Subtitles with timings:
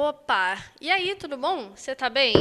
[0.00, 0.56] Opa!
[0.80, 1.70] E aí, tudo bom?
[1.74, 2.32] Você tá bem?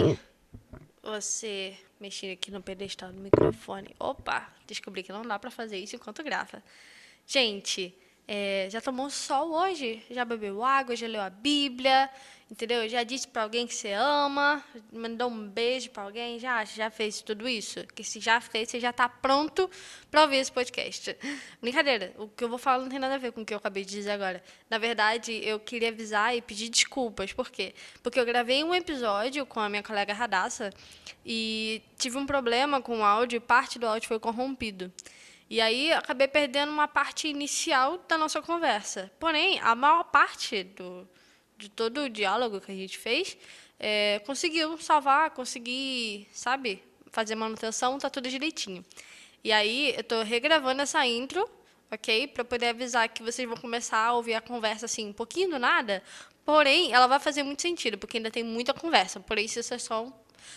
[1.01, 3.95] Você mexer aqui no pedestal do microfone.
[3.99, 4.47] Opa!
[4.67, 6.61] Descobri que não dá pra fazer isso enquanto grava.
[7.25, 10.03] Gente, é, já tomou sol hoje?
[10.11, 10.95] Já bebeu água?
[10.95, 12.09] Já leu a Bíblia?
[12.49, 12.87] Entendeu?
[12.87, 14.63] Já disse para alguém que você ama?
[14.91, 16.37] Mandou um beijo para alguém?
[16.37, 17.85] Já, já fez tudo isso?
[17.87, 19.69] Que se já fez, você já está pronto
[20.11, 21.15] para ouvir esse podcast.
[21.61, 23.57] Brincadeira, o que eu vou falar não tem nada a ver com o que eu
[23.57, 24.43] acabei de dizer agora.
[24.69, 27.31] Na verdade, eu queria avisar e pedir desculpas.
[27.31, 27.73] Por quê?
[28.01, 30.73] Porque eu gravei um episódio com a minha colega Radassa
[31.25, 34.91] e tive um problema com o áudio e parte do áudio foi corrompido.
[35.49, 39.11] E aí acabei perdendo uma parte inicial da nossa conversa.
[39.19, 41.07] Porém, a maior parte do,
[41.57, 43.37] de todo o diálogo que a gente fez
[43.79, 48.83] é, conseguiu salvar, conseguir, sabe, fazer manutenção, tá tudo direitinho.
[49.43, 51.49] E aí eu estou regravando essa intro,
[51.91, 52.27] ok?
[52.27, 55.59] Para poder avisar que vocês vão começar a ouvir a conversa assim, um pouquinho do
[55.59, 56.03] nada.
[56.43, 59.19] Porém, ela vai fazer muito sentido, porque ainda tem muita conversa.
[59.19, 60.11] Porém, isso é só,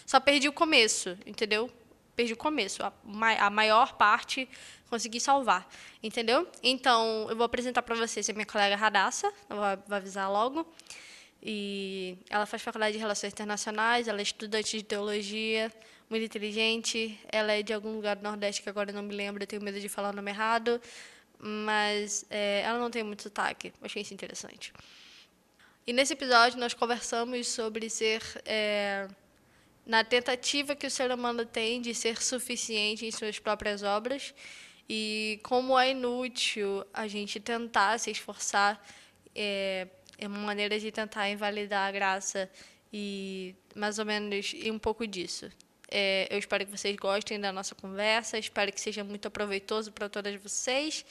[0.07, 1.71] só perdi o começo, entendeu?
[2.17, 2.83] Perdi o começo.
[2.83, 2.93] A,
[3.39, 4.49] a maior parte
[4.91, 5.67] consegui salvar,
[6.03, 6.47] entendeu?
[6.63, 10.67] Então, eu vou apresentar para vocês a minha colega Radassa, eu vou, avisar logo.
[11.43, 15.73] E ela faz faculdade de Relações Internacionais, ela é estudante de teologia,
[16.11, 17.19] muito inteligente.
[17.31, 19.81] Ela é de algum lugar do Nordeste que agora não me lembro, eu tenho medo
[19.81, 20.81] de falar o nome errado.
[21.39, 24.75] Mas é, ela não tem muito sotaque, achei isso interessante.
[25.87, 28.23] E nesse episódio nós conversamos sobre ser.
[28.45, 29.09] É,
[29.87, 34.35] na tentativa que o ser humano tem de ser suficiente em suas próprias obras
[34.93, 38.85] e como é inútil a gente tentar se esforçar
[39.33, 39.87] é,
[40.19, 42.51] é uma maneira de tentar invalidar a graça
[42.93, 45.49] e mais ou menos e um pouco disso.
[45.89, 50.09] É, eu espero que vocês gostem da nossa conversa, espero que seja muito proveitoso para
[50.09, 51.05] todas vocês,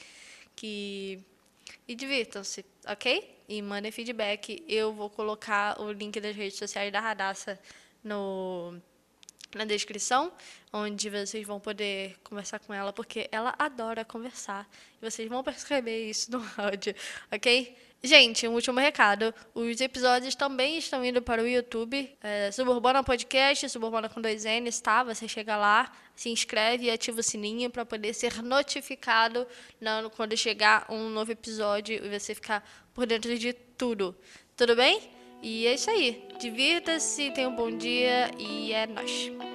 [0.58, 1.24] que
[1.88, 3.34] e divirtam-se, ok?
[3.48, 4.62] E mandem feedback.
[4.68, 7.58] Eu vou colocar o link das redes sociais da Radassa
[8.04, 8.76] no
[9.56, 10.32] na descrição,
[10.72, 14.70] onde vocês vão poder conversar com ela, porque ela adora conversar.
[15.02, 16.96] E vocês vão perceber isso no áudio,
[17.32, 17.76] ok?
[18.02, 19.34] Gente, um último recado.
[19.54, 22.10] Os episódios também estão indo para o YouTube.
[22.24, 25.04] É, Suburbana Podcast, Suburbana com dois N's, tá?
[25.04, 29.46] Você chega lá, se inscreve e ativa o sininho para poder ser notificado
[30.16, 32.64] quando chegar um novo episódio e você ficar
[32.94, 34.16] por dentro de tudo.
[34.56, 35.12] Tudo bem?
[35.42, 36.26] E é isso aí.
[36.40, 39.49] Divirta-se, tenha um bom dia e é nóis.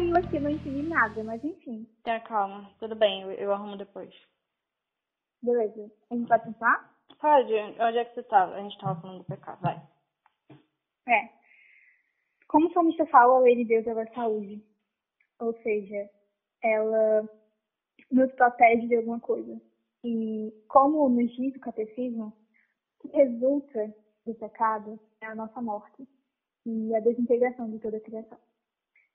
[0.00, 1.86] Caiu aqui, não entendi nada, mas enfim.
[2.02, 2.70] Tá, calma.
[2.78, 4.14] Tudo bem, eu, eu arrumo depois.
[5.42, 5.90] Beleza.
[6.10, 6.96] A gente pode continuar?
[7.20, 7.52] Pode.
[7.54, 8.54] Onde é que você tava?
[8.54, 9.80] A gente tava falando do pecado, vai.
[11.08, 11.28] É.
[12.48, 14.62] Como o salmista fala, a lei de Deus é a saúde
[15.40, 16.10] ou seja,
[16.62, 17.28] ela
[18.10, 19.60] nos protege de alguma coisa.
[20.04, 22.32] E como nos diz o catecismo,
[23.02, 23.94] o que resulta
[24.26, 26.06] do pecado é a nossa morte
[26.66, 28.38] e a desintegração de toda a criação.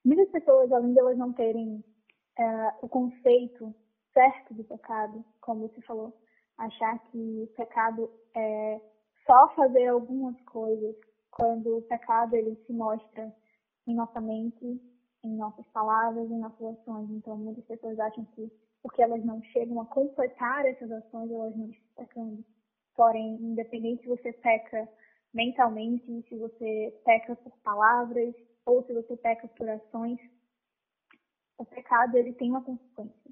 [0.05, 1.83] Muitas pessoas, além de elas não terem
[2.39, 3.73] uh, o conceito
[4.13, 6.13] certo do pecado, como você falou,
[6.57, 8.79] achar que o pecado é
[9.25, 10.95] só fazer algumas coisas,
[11.31, 13.33] quando o pecado ele se mostra
[13.87, 14.79] em nossa mente
[15.25, 17.09] em nossas palavras, em nossas ações.
[17.09, 18.51] Então, muitas pessoas acham que
[18.83, 22.45] porque elas não chegam a completar essas ações, elas não estão pecando.
[22.95, 24.87] Porém, independente se você peca
[25.33, 28.35] mentalmente, se você peca por palavras
[28.65, 30.19] ou se você peca por ações,
[31.57, 33.31] o pecado ele tem uma consequência.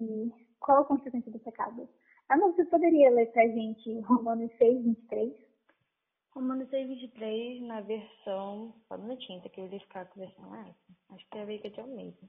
[0.00, 1.88] E qual a consequência do pecado?
[2.28, 5.50] Não, você poderia ler pra gente Romanos 6, 23?
[6.32, 8.74] Romano 623 na versão.
[8.86, 10.94] Só um minutinho, tem que verificar que versão é essa.
[11.10, 12.28] Acho que é a Veiga de Almeida.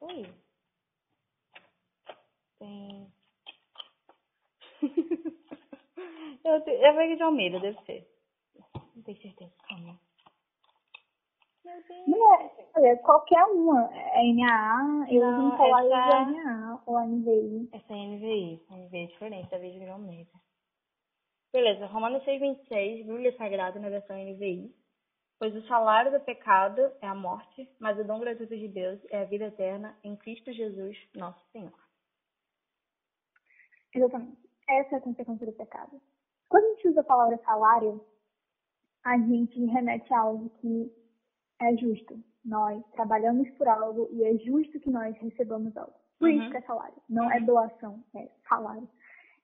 [0.00, 0.34] Oi.
[2.58, 3.12] Tem.
[6.44, 6.54] Eu.
[6.66, 8.15] É a Veiga de Almeida, deve ser.
[8.96, 10.00] Não tenho certeza, calma.
[12.06, 13.92] Não é, olha, qualquer uma.
[13.92, 16.30] É NAA, eu não falar essa...
[16.30, 17.68] NAA ou NVI.
[17.72, 18.66] Essa é NVI.
[18.70, 20.30] NVI é diferente da de Almeida.
[21.52, 24.74] Beleza, Romanos 6,26, Bíblia Sagrada na versão NVI.
[25.38, 29.20] Pois o salário do pecado é a morte, mas o dom gratuito de Deus é
[29.20, 31.78] a vida eterna em Cristo Jesus, nosso Senhor.
[33.94, 34.38] Exatamente.
[34.68, 36.00] Essa é a consequência do pecado.
[36.48, 38.04] Quando a gente usa a palavra salário,
[39.06, 40.92] a gente remete a algo que
[41.60, 42.18] é justo.
[42.44, 45.94] Nós trabalhamos por algo e é justo que nós recebamos algo.
[46.18, 46.40] Por uhum.
[46.40, 46.96] isso que é salário.
[47.08, 48.88] Não é doação, é salário.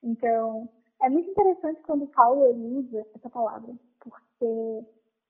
[0.02, 0.68] Então,
[1.00, 4.84] é muito interessante quando Paulo usa essa palavra, porque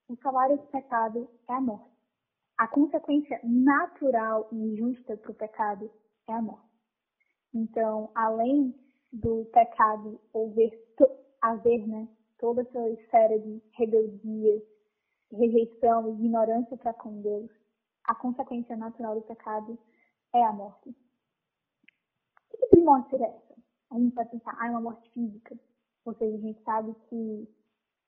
[0.09, 1.93] o salário do pecado é a morte.
[2.59, 5.91] a consequência natural e justa para o pecado
[6.29, 6.71] é a morte.
[7.53, 8.75] Então, além
[9.13, 10.73] do pecado haver,
[11.43, 12.09] haver né,
[12.43, 14.61] toda essa esfera de rebeldia,
[15.31, 17.49] rejeição ignorância para com Deus,
[18.05, 19.79] a consequência natural do pecado
[20.35, 20.93] é a morte.
[22.51, 23.55] Que tipo de morte seria essa?
[23.93, 25.57] A gente vai pensar, ah, é uma morte física.
[26.05, 27.49] Ou seja, a gente sabe que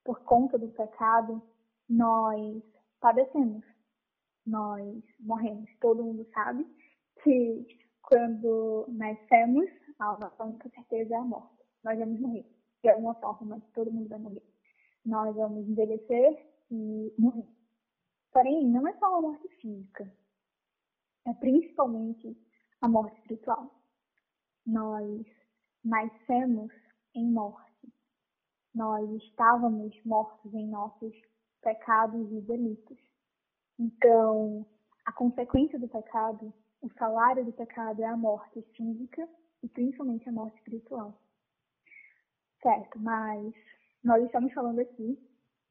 [0.05, 1.41] por conta do pecado,
[1.89, 2.61] nós
[3.01, 3.65] padecemos,
[4.45, 5.71] nós morremos.
[5.81, 6.67] Todo mundo sabe
[7.23, 9.71] que quando nascemos,
[10.01, 11.63] a nossa única certeza é a morte.
[11.85, 12.54] Nós vamos morrer.
[12.85, 14.43] De alguma forma, todo mundo vai morrer.
[15.05, 17.49] Nós vamos envelhecer e morrer.
[18.33, 20.09] Porém, não é só uma morte física,
[21.27, 22.37] é principalmente
[22.81, 23.75] a morte espiritual.
[24.65, 25.27] Nós
[25.83, 26.71] nascemos
[27.15, 27.65] em morte
[28.75, 31.15] nós estávamos mortos em nossos
[31.63, 32.99] pecados e delitos.
[33.79, 34.67] Então,
[35.05, 36.53] a consequência do pecado,
[36.83, 39.29] o salário do pecado é a morte física
[39.63, 41.17] e principalmente a morte espiritual.
[42.65, 43.53] Certo, mas
[44.03, 45.19] nós estamos falando aqui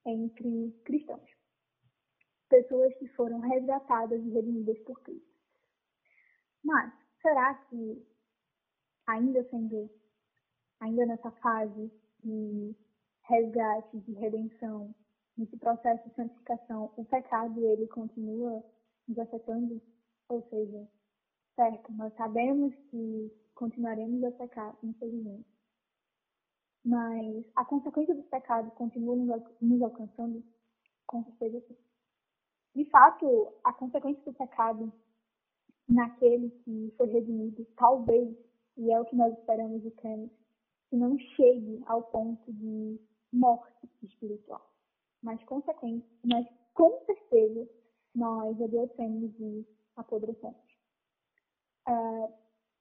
[0.05, 1.27] entre cristãos.
[2.47, 5.33] Pessoas que foram resgatadas e redimidas por Cristo.
[6.63, 8.05] Mas, será que,
[9.07, 9.89] ainda sendo,
[10.81, 11.91] ainda nessa fase
[12.23, 12.75] de
[13.23, 14.93] resgate, de redenção,
[15.35, 18.63] nesse processo de santificação, o pecado ele continua
[19.07, 19.81] nos afetando?
[20.29, 20.87] Ou seja,
[21.55, 25.52] certo, nós sabemos que continuaremos a pecar, infelizmente.
[26.85, 29.15] Mas a consequência do pecado continua
[29.61, 30.43] nos alcançando?
[31.07, 31.77] Com certeza sim.
[32.75, 34.91] De fato, a consequência do pecado
[35.87, 38.35] naquele que foi redimido, talvez,
[38.77, 40.31] e é o que nós esperamos e cremos,
[40.89, 42.99] que não chegue ao ponto de
[43.31, 44.69] morte espiritual.
[45.21, 47.69] Mas, consequente, mas com certeza
[48.15, 49.65] nós adoecemos e
[49.95, 50.57] apodrecemos.
[51.87, 52.33] Uh,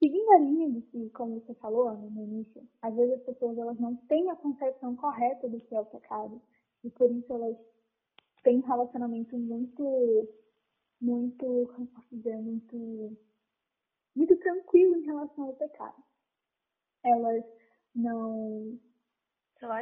[0.02, 3.56] seguindo a linha de que, como você falou Ana, no início, às vezes as pessoas
[3.56, 6.42] elas não têm a concepção correta do que é o pecado
[6.82, 7.56] e por isso elas
[8.42, 10.28] têm um relacionamento muito,
[11.00, 13.16] muito, como posso dizer, muito,
[14.16, 16.02] muito tranquilo em relação ao pecado.
[17.04, 17.44] Elas
[17.94, 18.80] não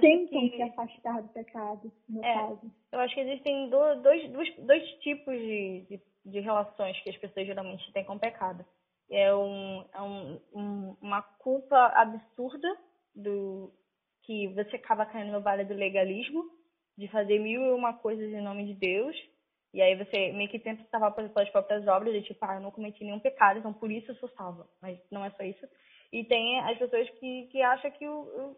[0.03, 0.57] tentam que...
[0.57, 2.75] se afastar do pecado, no é, caso.
[2.93, 7.47] Eu acho que existem dois, dois, dois tipos de, de, de, relações que as pessoas
[7.47, 8.67] geralmente têm com o pecado.
[9.11, 12.69] É, um, é um, um, uma culpa absurda
[13.15, 13.73] do
[14.23, 16.45] que você acaba caindo no vale do legalismo,
[16.97, 19.17] de fazer mil e uma coisas em nome de Deus,
[19.73, 22.71] e aí você meio que tenta salvar pelas próprias obras, de tipo, ah, eu não
[22.71, 24.69] cometi nenhum pecado, então por isso eu sou salva.
[24.83, 25.67] Mas não é só isso.
[26.13, 28.57] E tem as pessoas que, que acham que o, o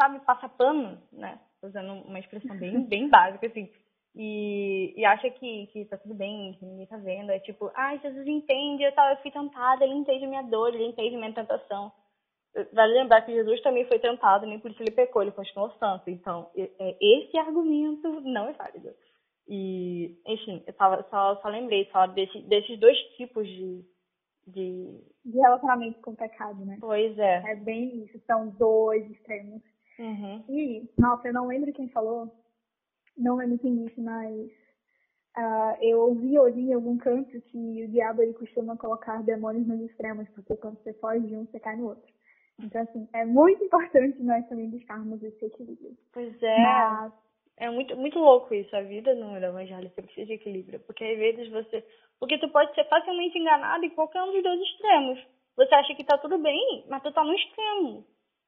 [0.00, 1.38] sabe, passa pano, né?
[1.62, 3.70] Usando uma expressão bem, bem básica, assim.
[4.16, 7.30] E, e acha que, que tá tudo bem, que ninguém tá vendo.
[7.30, 10.72] É tipo, ai, ah, Jesus entende, eu, tava, eu fui tentada, ele entende minha dor,
[10.72, 11.90] ele entende minha tentação.
[12.72, 16.08] Vale lembrar que Jesus também foi tentado, nem por isso ele pecou, ele continuou santo.
[16.08, 18.90] Então, é, esse argumento não é válido.
[19.48, 23.84] E, enfim, eu tava, só, só lembrei só desse, desses dois tipos de,
[24.46, 25.00] de...
[25.24, 26.78] De relacionamento com o pecado, né?
[26.80, 27.42] Pois é.
[27.50, 29.60] É bem isso, são dois extremos.
[29.98, 30.44] Uhum.
[30.48, 32.32] E, nossa, eu não lembro quem falou,
[33.16, 34.50] não lembro quem disse, mas
[35.36, 39.80] uh, eu ouvi hoje em algum canto que o diabo ele costuma colocar demônios nos
[39.80, 42.12] extremos, porque quando você foge de um, você cai no outro.
[42.60, 45.96] Então, assim, é muito importante nós também buscarmos esse equilíbrio.
[46.12, 46.58] Pois é.
[46.58, 47.12] Mas...
[47.56, 48.74] É muito, muito louco isso.
[48.74, 50.80] A vida no evangelho você precisa de equilíbrio.
[50.80, 51.86] Porque às vezes você.
[52.18, 55.24] Porque tu pode ser facilmente enganado em qualquer um dos dois extremos.
[55.56, 58.04] Você acha que tá tudo bem, mas tu tá no extremo.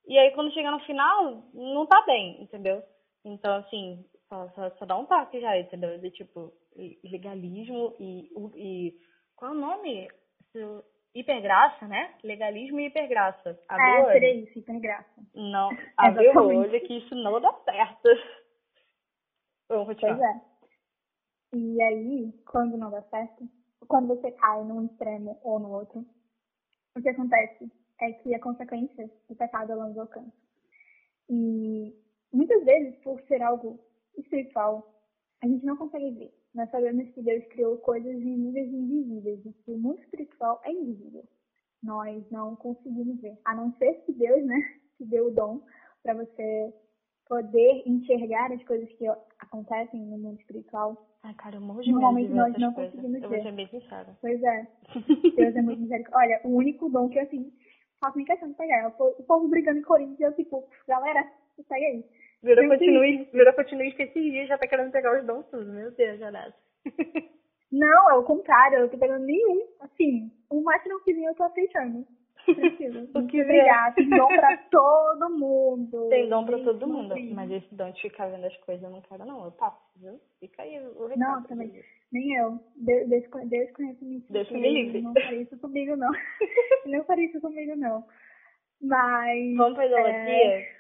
[0.09, 2.83] E aí quando chega no final, não tá bem, entendeu?
[3.25, 5.99] Então, assim, só, só, só dá um toque já, entendeu?
[5.99, 6.53] De tipo,
[7.05, 8.31] legalismo e.
[8.55, 9.01] e
[9.35, 10.09] qual é o nome?
[11.15, 12.15] Hipergraça, né?
[12.23, 13.59] Legalismo e hipergraça.
[13.69, 15.23] Abre é, seria isso, hipergraça.
[15.35, 18.09] Não, abre o olho que isso não dá certo.
[19.69, 20.17] Vamos continuar.
[20.17, 20.57] Pois é.
[21.55, 23.49] E aí, quando não dá certo,
[23.89, 26.05] quando você cai num extremo ou no outro,
[26.97, 27.71] o que acontece?
[28.01, 30.33] é que a consequência do pecado ela nos alcança.
[31.29, 31.95] E
[32.33, 33.81] muitas vezes, por ser algo
[34.21, 34.95] espiritual,
[35.43, 36.33] a gente não consegue ver.
[36.55, 40.73] Nós sabemos que Deus criou coisas visíveis e invisíveis, e que o mundo espiritual é
[40.73, 41.25] invisível.
[41.83, 43.39] Nós não conseguimos ver.
[43.45, 44.57] A não ser que Deus, né,
[44.97, 45.61] te deu o dom
[46.03, 46.75] para você
[47.29, 49.07] poder enxergar as coisas que
[49.39, 51.07] acontecem no mundo espiritual.
[51.23, 52.95] Ai, cara, eu morro de Normalmente nós não coisas.
[52.95, 53.37] conseguimos eu ver.
[53.37, 54.17] Eu vou ser bem sincera.
[54.21, 54.67] Pois é.
[55.37, 56.37] Deus é muito misericórdia.
[56.37, 57.53] Olha, o único dom que, assim,
[58.01, 58.89] faço nem questão de pegar.
[58.99, 61.29] O povo brigando em Corinthians, eu tipo, galera,
[61.69, 62.05] pega aí.
[62.43, 65.73] Virou continue, esses dias já tá querendo pegar os dons tudo.
[65.73, 66.31] Meu Deus, já
[67.73, 69.67] Não, é o contrário, eu tô pegando nenhum.
[69.81, 72.07] Assim, o mais tranquilinho eu tô aceitando.
[72.45, 73.09] Tranquilo.
[73.17, 73.95] O que Obrigada.
[73.97, 76.09] Tem dom pra todo mundo.
[76.09, 77.35] Tem dom pra todo mundo, sim.
[77.35, 79.45] mas esse dom de ficar vendo as coisas eu não quero, não.
[79.47, 80.21] Eu passo, viu?
[80.39, 81.19] Fica aí o recado.
[81.19, 81.83] Não, também.
[82.13, 82.61] Nem eu.
[82.77, 85.03] De- Deus, con- Deus conhece me Deus me livre.
[85.03, 86.11] Não faria isso comigo, não.
[86.87, 88.05] não faria isso comigo, não.
[88.81, 89.57] Mas.
[89.57, 90.76] Vamos pra idolatria?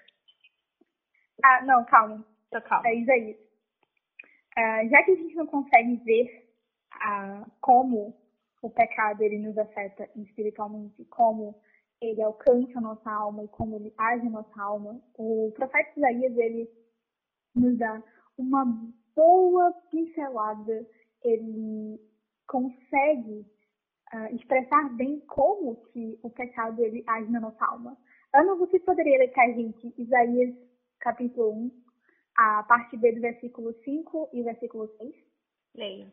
[1.42, 2.24] Ah, não, calma.
[2.50, 2.88] Tô calma.
[2.88, 3.36] É Isaías.
[4.56, 6.48] Ah, já que a gente não consegue ver
[6.92, 8.14] ah, como
[8.62, 11.54] o pecado ele nos afeta espiritualmente, como
[12.00, 16.36] ele alcança a nossa alma e como ele age na nossa alma, o profeta Isaías
[16.36, 16.70] ele
[17.54, 18.02] nos dá
[18.36, 18.64] uma
[19.14, 20.86] boa pincelada,
[21.22, 22.00] ele
[22.46, 23.46] consegue
[24.12, 27.96] ah, expressar bem como que o pecado ele age na nossa alma.
[28.32, 30.54] Ana, você poderia ler pra gente Isaías
[31.00, 31.70] capítulo 1,
[32.36, 35.14] a parte B do versículo 5 e versículo 6?
[35.74, 36.12] Leia.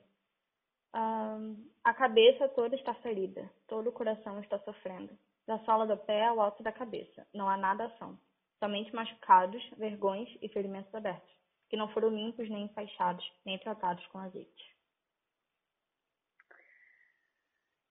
[0.94, 5.18] Ahn, a cabeça toda está ferida, todo o coração está sofrendo.
[5.46, 8.18] Da sola do pé ao alto da cabeça, não há nada ação.
[8.60, 11.30] Somente machucados, vergões e ferimentos abertos,
[11.70, 14.74] que não foram limpos nem enfaixados, nem tratados com azeite.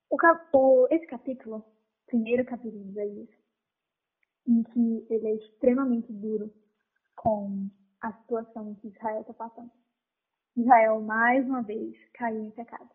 [0.08, 1.62] O, cap- o- esse capítulo,
[2.06, 3.28] primeiro capítulo de Isaías,
[4.46, 6.52] em que ele é extremamente duro
[7.16, 9.70] com a situação que Israel está passando.
[10.56, 12.90] Israel, mais uma vez, caiu em pecado.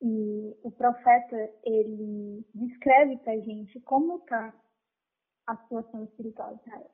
[0.00, 4.54] E o profeta, ele descreve pra gente como está
[5.46, 6.90] a situação espiritual de Israel.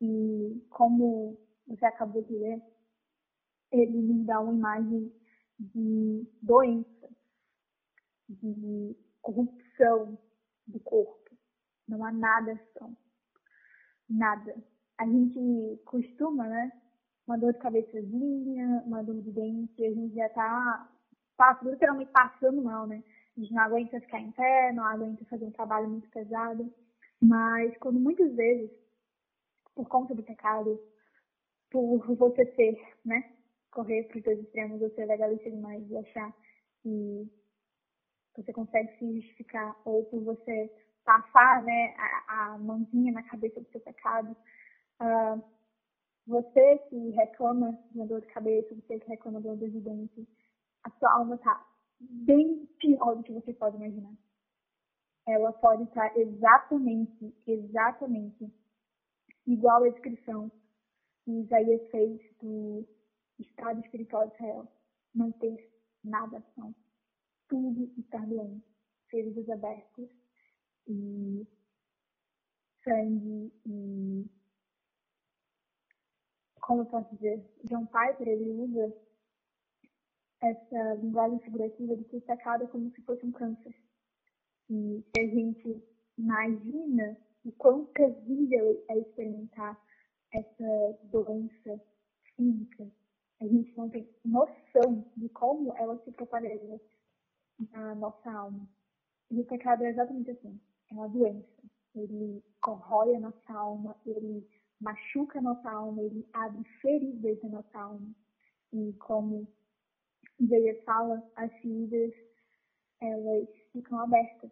[0.00, 1.36] E como
[1.66, 2.62] você acabou de ler,
[3.72, 5.12] ele nos dá uma imagem
[5.58, 7.08] de doença,
[8.28, 10.18] de corrupção
[10.66, 11.36] do corpo.
[11.88, 12.96] Não há nada são.
[14.08, 14.54] Nada.
[14.98, 16.72] A gente costuma, né?
[17.26, 20.88] Uma dor de cabeçazinha, uma dor de dente, a gente já tá
[21.62, 23.02] literalmente passando mal, né?
[23.36, 26.72] A gente não aguenta ficar em pé, não aguenta fazer um trabalho muito pesado.
[27.20, 28.70] Mas quando muitas vezes,
[29.74, 30.80] por conta do pecado,
[31.70, 33.32] por você ser, né?
[33.70, 36.32] Correr para os dois extremos, você é legalista demais e achar
[36.82, 37.30] que
[38.36, 40.70] você consegue se justificar, ou por você
[41.04, 44.36] passar né, a, a mãozinha na cabeça do seu pecado.
[45.00, 45.40] Ah,
[46.26, 49.80] você que reclama de uma dor de cabeça, você que reclama de uma dor de
[49.80, 50.28] dente,
[50.84, 51.66] a sua alma está
[52.00, 54.14] bem pior do que você pode imaginar.
[55.26, 58.52] Ela pode estar exatamente, exatamente
[59.46, 60.50] igual à descrição
[61.24, 62.86] que Isaías fez do
[63.38, 64.68] estado espiritual de Israel.
[65.14, 65.70] Não ter
[66.02, 66.74] nada, não
[67.48, 68.64] tudo está doente,
[69.10, 70.08] feridas abertas
[70.86, 71.46] e
[72.84, 74.30] sangue e
[76.68, 78.94] como eu posso dizer, John Piper ele usa
[80.42, 83.74] essa linguagem figurativa de pecado é como se fosse um câncer.
[84.68, 85.82] E se a gente
[86.18, 89.80] imagina o quão terrível é experimentar
[90.30, 91.82] essa doença
[92.36, 92.86] física,
[93.40, 96.78] a gente não tem noção de como ela se propagaria
[97.72, 98.68] na nossa alma.
[99.30, 100.60] E o pecado é exatamente assim.
[100.90, 101.48] É uma doença.
[101.94, 104.46] Ele corrói a nossa alma, ele
[104.80, 108.14] machuca a nossa alma, ele abre feridas na nossa alma.
[108.72, 109.48] E como
[110.38, 112.12] Isaías fala, as feridas,
[113.00, 114.50] elas ficam abertas.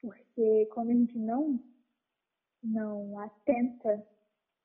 [0.00, 1.60] Porque quando a gente não,
[2.62, 4.06] não atenta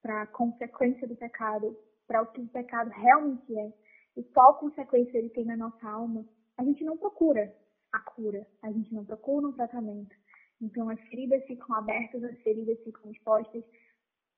[0.01, 3.73] para a consequência do pecado, para o que o pecado realmente é,
[4.17, 6.25] e qual consequência ele tem na nossa alma,
[6.57, 7.53] a gente não procura
[7.91, 10.15] a cura, a gente não procura um tratamento.
[10.61, 13.63] Então as feridas ficam abertas, as feridas ficam expostas.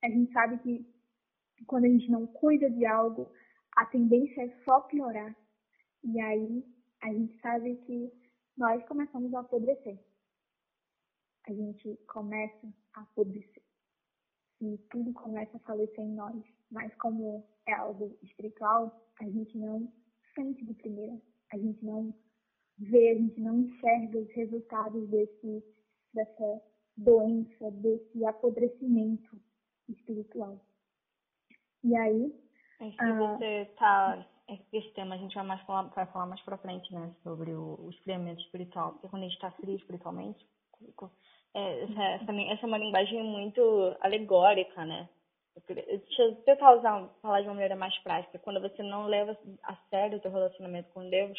[0.03, 0.85] A gente sabe que
[1.65, 3.31] quando a gente não cuida de algo,
[3.75, 5.35] a tendência é só piorar.
[6.03, 6.63] E aí
[7.01, 8.11] a gente sabe que
[8.55, 9.99] nós começamos a apodrecer.
[11.47, 13.63] A gente começa a apodrecer.
[14.61, 16.43] E tudo começa a falecer em nós.
[16.71, 19.91] Mas como é algo espiritual, a gente não
[20.35, 21.19] sente de primeira.
[21.53, 22.13] A gente não
[22.77, 25.63] vê, a gente não enxerga os resultados desse,
[26.13, 26.61] dessa
[26.97, 29.39] doença, desse apodrecimento
[29.89, 30.59] espiritual.
[31.83, 32.33] E aí,
[32.79, 33.37] Acho que Ah.
[33.37, 34.25] você tá.
[34.71, 37.13] Esse tema a gente vai mais falar, vai falar mais pra frente, né?
[37.23, 38.93] Sobre o, o esfriamento espiritual.
[38.93, 40.45] Porque quando a gente tá frio espiritualmente,
[41.53, 43.61] é, essa, essa, é uma linguagem muito
[43.99, 45.09] alegórica, né?
[45.67, 48.39] Deixa eu tentar usar, falar de uma maneira mais prática.
[48.39, 51.37] Quando você não leva a sério o teu relacionamento com Deus,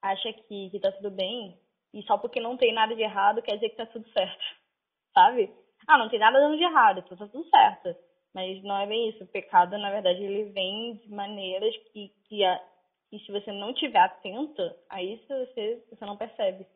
[0.00, 1.58] acha que, que tá tudo bem,
[1.92, 4.44] e só porque não tem nada de errado quer dizer que tá tudo certo.
[5.12, 5.52] Sabe?
[5.86, 7.94] Ah, não tem nada dando de errado, então tá tudo certo.
[8.34, 9.24] Mas não é bem isso.
[9.24, 12.62] O pecado, na verdade, ele vem de maneiras que, que, a-
[13.12, 16.66] E se você não estiver atenta a isso, você, você não percebe.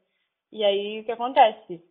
[0.52, 1.82] E aí o que acontece?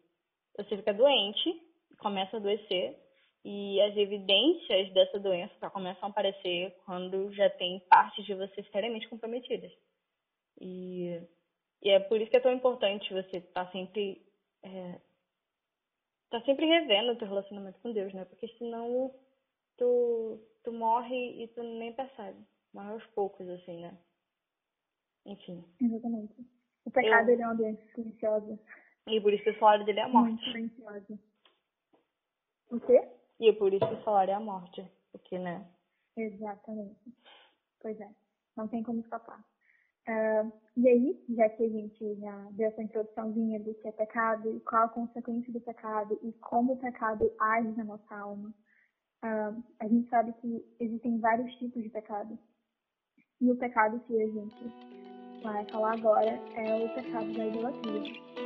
[0.57, 1.61] Você fica doente,
[1.99, 2.97] começa a adoecer,
[3.45, 9.07] e as evidências dessa doença começam a aparecer quando já tem partes de você seriamente
[9.09, 9.71] comprometidas.
[10.59, 11.21] E,
[11.81, 14.21] e é por isso que é tão importante você estar tá sempre
[14.63, 14.99] é,
[16.39, 18.25] tá sempre revendo o teu relacionamento com Deus, né?
[18.25, 19.13] Porque senão
[19.77, 22.37] tu, tu morre e tu nem percebe.
[22.73, 23.97] Morre aos poucos, assim, né?
[25.25, 25.63] Enfim.
[25.81, 26.33] Exatamente.
[26.83, 27.33] O pecado eu...
[27.33, 28.59] ele é uma doença silenciosa.
[29.07, 30.29] E por isso que o salário dele é a morte.
[30.29, 31.19] Muito silenciosa.
[32.69, 33.07] O quê?
[33.39, 34.85] E por isso que o salário é a morte.
[35.11, 35.65] Porque, né?
[36.17, 36.99] Exatamente.
[37.79, 38.09] Pois é.
[38.57, 39.43] Não tem como escapar.
[40.07, 44.55] Uh, e aí, já que a gente já deu essa introduçãozinha do que é pecado
[44.55, 48.53] e qual a consequência do pecado e como o pecado age na nossa alma,
[49.23, 52.37] uh, a gente sabe que existem vários tipos de pecado.
[53.41, 54.55] E o pecado que a gente
[55.43, 58.44] vai falar agora é o pecado da idolatria.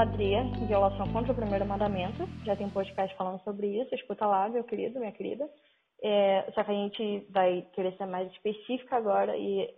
[0.00, 2.26] Idolatria, violação contra o primeiro mandamento.
[2.44, 5.46] Já tem podcast falando sobre isso, escuta lá, meu querido, minha querida.
[6.02, 9.68] É, só que a gente vai querer ser mais específica agora e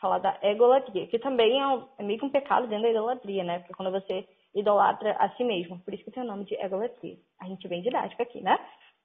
[0.00, 3.44] falar da egolatria, que também é, um, é, meio que um pecado dentro da idolatria,
[3.44, 3.58] né?
[3.58, 7.18] Porque quando você idolatra a si mesmo, por isso que tem o nome de egolatria.
[7.38, 8.58] A gente vem didática aqui, né?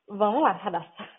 [0.08, 1.10] Vamos lá, Radassa.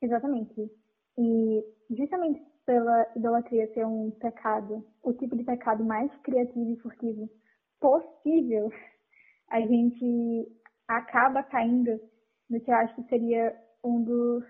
[0.00, 0.70] Exatamente.
[1.18, 7.28] E justamente pela idolatria ser um pecado, o tipo de pecado mais criativo e furtivo
[7.84, 8.72] possível,
[9.50, 10.50] a gente
[10.88, 12.00] acaba caindo
[12.48, 14.42] no que eu acho que seria um dos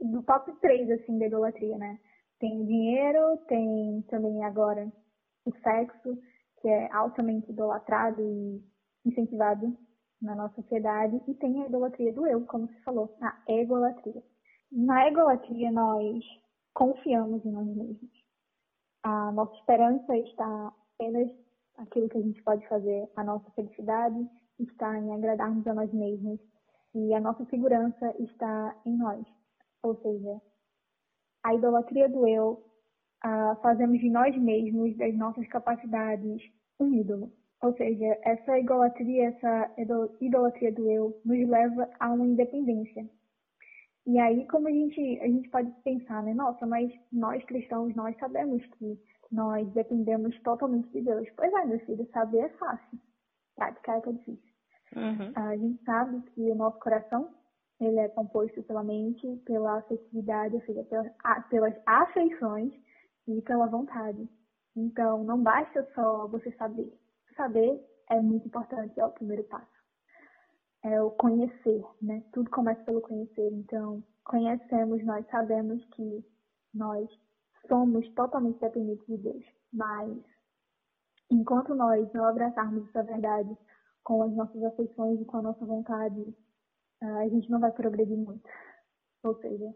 [0.00, 2.00] do top 3 assim da idolatria, né?
[2.40, 4.90] Tem dinheiro, tem também agora
[5.44, 6.18] o sexo,
[6.62, 8.64] que é altamente idolatrado e
[9.04, 9.76] incentivado
[10.22, 14.22] na nossa sociedade, e tem a idolatria do eu, como você falou, a egolatria.
[14.72, 16.24] Na egolatria nós
[16.72, 18.10] confiamos em nós mesmos.
[19.02, 21.43] A nossa esperança está apenas
[21.78, 26.40] aquilo que a gente pode fazer, a nossa felicidade está em agradarmos a nós mesmos
[26.94, 29.24] e a nossa segurança está em nós.
[29.82, 30.40] Ou seja,
[31.42, 32.64] a idolatria do eu,
[33.24, 36.42] uh, fazemos de nós mesmos, das nossas capacidades,
[36.78, 37.32] um ídolo.
[37.62, 39.70] Ou seja, essa idolatria, essa
[40.20, 43.08] idolatria do eu, nos leva a uma independência.
[44.06, 46.34] E aí, como a gente, a gente pode pensar, né?
[46.34, 48.98] Nossa, mas nós cristãos, nós sabemos que
[49.30, 51.28] nós dependemos totalmente de Deus.
[51.36, 52.98] Pois é, meu filho, saber é fácil.
[53.56, 54.54] Praticar é que é difícil.
[54.96, 55.32] Uhum.
[55.34, 57.34] A gente sabe que o nosso coração
[57.80, 61.12] ele é composto pela mente, pela afetividade, ou seja, pelas,
[61.48, 62.72] pelas afeições
[63.26, 64.28] e pela vontade.
[64.76, 66.92] Então, não basta só você saber.
[67.36, 69.66] Saber é muito importante, é o primeiro passo.
[70.84, 72.22] É o conhecer, né?
[72.32, 73.50] Tudo começa pelo conhecer.
[73.52, 76.24] Então, conhecemos, nós sabemos que
[76.72, 77.08] nós
[77.68, 79.44] somos totalmente dependentes de Deus.
[79.72, 80.16] Mas,
[81.30, 83.56] enquanto nós não abraçarmos essa verdade
[84.02, 86.34] com as nossas afeições e com a nossa vontade,
[87.02, 88.48] ah, a gente não vai progredir muito.
[89.22, 89.74] Ou seja,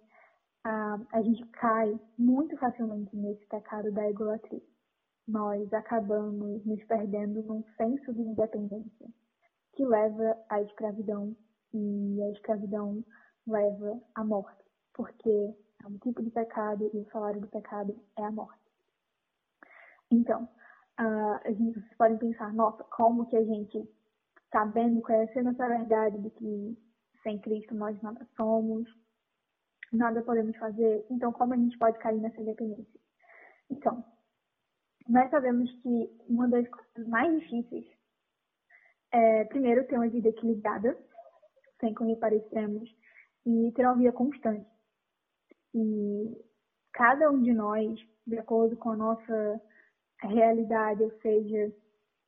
[0.64, 4.62] a gente cai muito facilmente nesse pecado da egolatria.
[5.26, 9.08] Nós acabamos nos perdendo num senso de independência
[9.74, 11.36] que leva à escravidão
[11.72, 13.04] e a escravidão
[13.46, 18.24] leva à morte, porque é um tipo de pecado e o salário do pecado é
[18.24, 18.60] a morte.
[20.10, 20.44] Então,
[21.00, 23.88] uh, a gente, vocês podem pensar, nossa, como que a gente,
[24.50, 26.78] sabendo, conhecendo essa verdade de que
[27.22, 28.88] sem Cristo nós nada somos,
[29.92, 33.00] nada podemos fazer, então como a gente pode cair nessa dependência?
[33.70, 34.04] Então,
[35.08, 37.98] nós sabemos que uma das coisas mais difíceis
[39.10, 40.96] é, primeiro, ter uma vida equilibrada,
[41.80, 42.88] sem correr para extremos,
[43.46, 44.66] e ter uma vida constante.
[45.80, 46.36] E
[46.92, 49.62] cada um de nós, de acordo com a nossa
[50.20, 51.72] realidade, ou seja,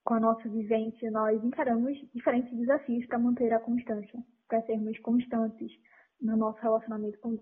[0.04, 5.72] com a nossa vivência, nós encaramos diferentes desafios para manter a constância, para sermos constantes
[6.20, 7.36] no nosso relacionamento com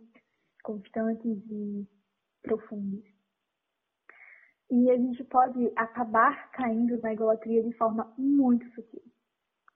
[0.65, 1.87] constantes e
[2.41, 3.05] profundos.
[4.71, 9.03] E a gente pode acabar caindo na idolatria de forma muito sutil.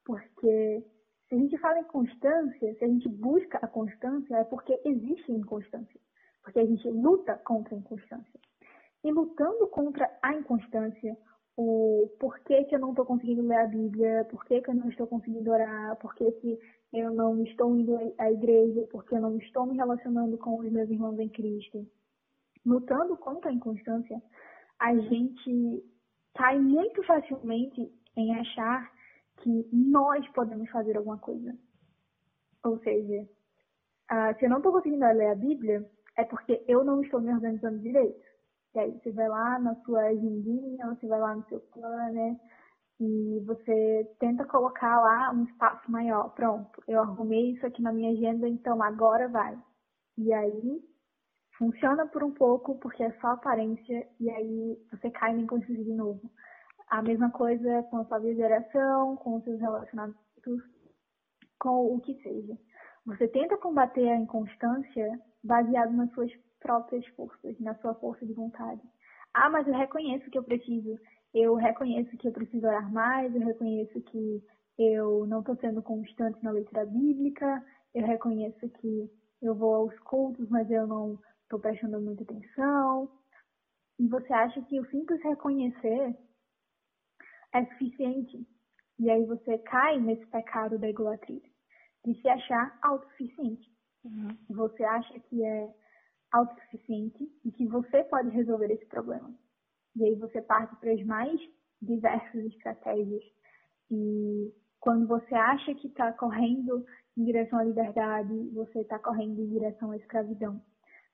[0.04, 0.82] Porque
[1.28, 5.30] se a gente fala em constância, se a gente busca a constância, é porque existe
[5.30, 6.00] inconstância
[6.42, 8.40] porque a gente luta contra a inconstância.
[9.04, 11.16] E lutando contra a inconstância,
[11.56, 15.06] o porquê que eu não estou conseguindo ler a Bíblia, porquê que eu não estou
[15.06, 16.58] conseguindo orar, porquê que
[16.92, 20.88] eu não estou indo à igreja, porque eu não estou me relacionando com os meus
[20.88, 21.86] irmãos em Cristo.
[22.64, 24.22] Lutando contra a inconstância,
[24.78, 25.84] a gente
[26.34, 28.92] cai muito facilmente em achar
[29.38, 31.56] que nós podemos fazer alguma coisa.
[32.64, 33.28] Ou seja,
[34.10, 37.32] uh, se eu não estou conseguindo ler a Bíblia, é porque eu não estou me
[37.32, 38.20] organizando direito.
[38.74, 42.36] E aí você vai lá na sua agendinha, você vai lá no seu planner
[43.00, 46.30] e você tenta colocar lá um espaço maior.
[46.34, 49.58] Pronto, eu arrumei isso aqui na minha agenda, então agora vai.
[50.16, 50.82] E aí
[51.58, 55.92] funciona por um pouco porque é só aparência e aí você cai na inconsciência de
[55.92, 56.30] novo.
[56.88, 60.62] A mesma coisa com a sua oração, com os seus relacionamentos,
[61.58, 62.56] com o que seja.
[63.06, 68.80] Você tenta combater a inconstância baseado nas suas próprias forças, na sua força de vontade.
[69.34, 70.98] Ah, mas eu reconheço que eu preciso,
[71.34, 74.42] eu reconheço que eu preciso orar mais, eu reconheço que
[74.78, 80.48] eu não estou sendo constante na leitura bíblica, eu reconheço que eu vou aos cultos,
[80.48, 83.10] mas eu não estou prestando muita atenção.
[83.98, 86.16] E você acha que o simples reconhecer
[87.54, 88.46] é suficiente.
[88.98, 91.42] E aí você cai nesse pecado da idolatria,
[92.04, 93.70] de se achar autossuficiente.
[94.04, 94.36] Uhum.
[94.50, 95.74] Você acha que é
[96.32, 99.32] autossuficiente e que você pode resolver esse problema.
[99.94, 101.40] E aí você parte para as mais
[101.80, 103.22] diversas estratégias.
[103.90, 106.84] E quando você acha que está correndo
[107.16, 110.60] em direção à liberdade, você está correndo em direção à escravidão.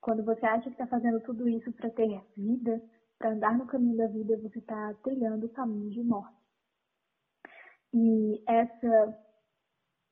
[0.01, 2.81] Quando você acha que está fazendo tudo isso para ter vida,
[3.19, 6.39] para andar no caminho da vida, você está trilhando o caminho de morte.
[7.93, 9.19] E essa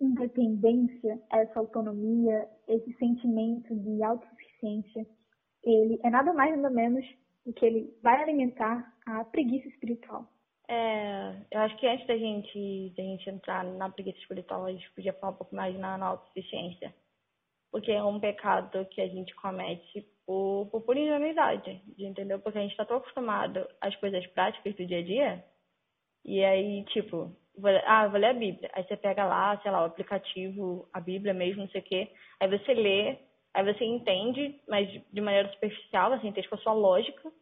[0.01, 5.07] independência, essa autonomia, esse sentimento de autossuficiência,
[5.63, 7.05] ele é nada mais nada menos
[7.45, 10.27] do que ele vai alimentar a preguiça espiritual.
[10.69, 14.91] É, eu acho que antes da gente, da gente entrar na preguiça espiritual, a gente
[14.93, 16.93] podia falar um pouco mais na, na autossuficiência.
[17.71, 22.41] Porque é um pecado que a gente comete por, por pura ingenuidade, entendeu?
[22.41, 25.45] Porque a gente está tão acostumado às coisas práticas do dia a dia,
[26.25, 28.71] e aí, tipo, vou, ah, vou ler a Bíblia.
[28.73, 32.11] Aí você pega lá, sei lá, o aplicativo, a Bíblia mesmo, não sei o quê.
[32.41, 33.19] Aí você lê,
[33.55, 37.33] aí você entende, mas de maneira superficial, assim, entende com a sua lógica.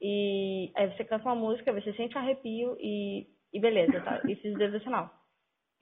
[0.00, 4.20] E aí você canta uma música, você sente um arrepio e, e beleza, tá?
[4.28, 5.10] Isso é devocional.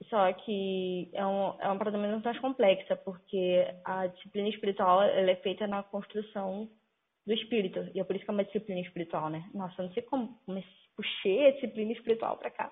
[0.09, 5.31] Só que é, um, é uma parada muito mais complexa, porque a disciplina espiritual ela
[5.31, 6.69] é feita na construção
[7.25, 7.89] do espírito.
[7.93, 9.49] E é por isso que é uma disciplina espiritual, né?
[9.53, 10.39] Nossa, eu não sei como
[10.95, 12.71] puxei a disciplina espiritual pra cá.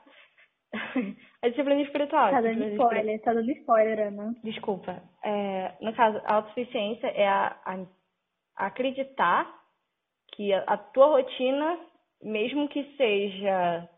[1.42, 2.32] a disciplina espiritual.
[2.32, 4.36] Tá dando spoiler, tá dando spoiler, Ana.
[4.44, 5.04] Desculpa.
[5.24, 9.54] É, no caso, a autossuficiência é a, a, acreditar
[10.34, 11.80] que a, a, tua rotina,
[12.22, 13.90] mesmo que seja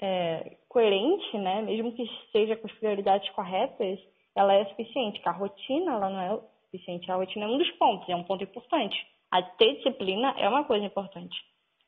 [0.00, 3.98] é, coerente, né, mesmo que seja com as prioridades corretas,
[4.34, 5.20] ela é suficiente.
[5.20, 7.10] Que a rotina, ela não é suficiente.
[7.10, 8.96] A rotina é um dos pontos, é um ponto importante.
[9.30, 11.36] A ter disciplina é uma coisa importante.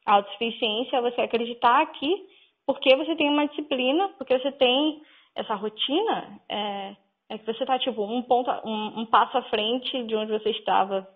[0.04, 2.37] A autossuficiência é você acreditar que
[2.68, 5.02] porque você tem uma disciplina, porque você tem
[5.34, 6.96] essa rotina, é,
[7.30, 10.50] é que você está tipo um ponto, um, um, passo à frente de onde você
[10.50, 11.08] estava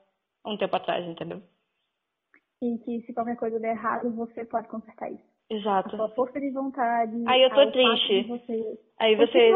[0.47, 1.43] um tempo atrás, entendeu?
[2.63, 5.31] E que se qualquer coisa der errado, você pode consertar isso.
[5.51, 5.95] Exato.
[5.95, 7.23] A sua força de vontade.
[7.29, 8.23] Aí eu tô triste.
[8.29, 8.79] Você...
[8.99, 9.53] Aí você,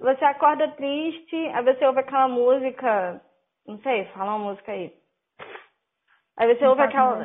[0.00, 3.20] você acorda triste, aí você ouve aquela música,
[3.66, 4.94] não sei, fala uma música aí.
[6.38, 7.18] Aí você não ouve aquela.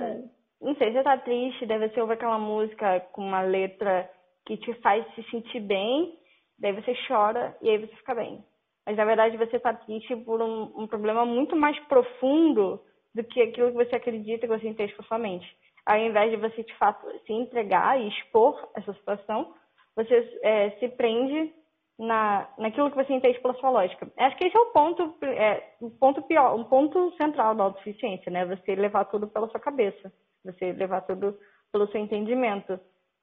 [0.62, 4.10] Não sei, você tá triste, daí você ouve aquela música com uma letra
[4.46, 6.18] que te faz se sentir bem,
[6.60, 8.44] daí você chora e aí você fica bem.
[8.86, 12.82] Mas na verdade você tá triste por um, um problema muito mais profundo
[13.16, 15.48] do que aquilo que você acredita que você entende com a sua mente.
[15.86, 19.54] Ao invés de você de fato se entregar e expor essa situação,
[19.96, 21.54] você é, se prende
[21.98, 24.12] na, naquilo que você entende pela sua lógica.
[24.18, 28.32] Acho que esse é o ponto, é, um ponto pior, um ponto central da autossuficiência,
[28.32, 28.46] né?
[28.46, 30.12] Você levar tudo pela sua cabeça.
[30.44, 31.38] Você levar tudo
[31.72, 32.80] pelo seu entendimento,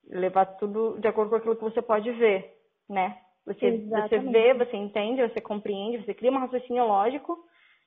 [0.08, 2.54] levar tudo de acordo com aquilo que você pode ver,
[2.88, 3.18] né?
[3.46, 7.38] Você, você vê, você entende, você compreende, você cria um raciocínio lógico,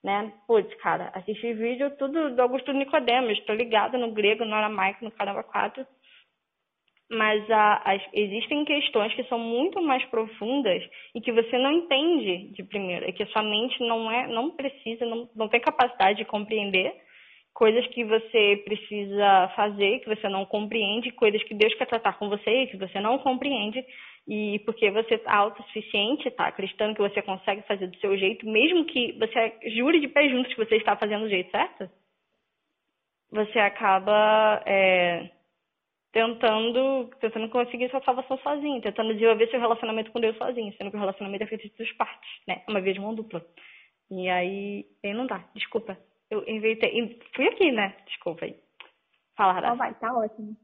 [0.02, 0.32] né?
[0.48, 5.12] Putz, cara, assisti vídeo tudo do Augusto Nicodemos, estou ligado no grego, no aramaico, no
[5.12, 5.86] caramba 4.
[7.12, 10.82] Mas a, as, existem questões que são muito mais profundas
[11.16, 15.06] e que você não entende de primeira, que a sua mente não é, não precisa,
[15.06, 16.96] não, não tem capacidade de compreender
[17.60, 22.30] coisas que você precisa fazer, que você não compreende, coisas que Deus quer tratar com
[22.30, 23.86] você que você não compreende,
[24.26, 28.86] e porque você está autossuficiente, está acreditando que você consegue fazer do seu jeito, mesmo
[28.86, 31.90] que você jure de pé juntos que você está fazendo do jeito certo,
[33.30, 35.30] você acaba é,
[36.14, 40.96] tentando, tentando conseguir sua salvação sozinho, tentando desenvolver seu relacionamento com Deus sozinho, sendo que
[40.96, 42.64] o relacionamento é feito de duas partes, né?
[42.66, 43.46] É uma via de mão dupla.
[44.10, 45.98] E aí, aí não dá, desculpa.
[46.30, 47.20] Eu inventei.
[47.36, 47.96] Fui aqui, né?
[48.06, 48.56] Desculpa aí.
[49.36, 49.72] Fala, Radar.
[49.72, 50.56] Não vai, tá ótimo.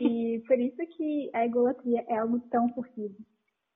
[0.00, 3.14] e por isso que a egolatria é algo tão furtivo.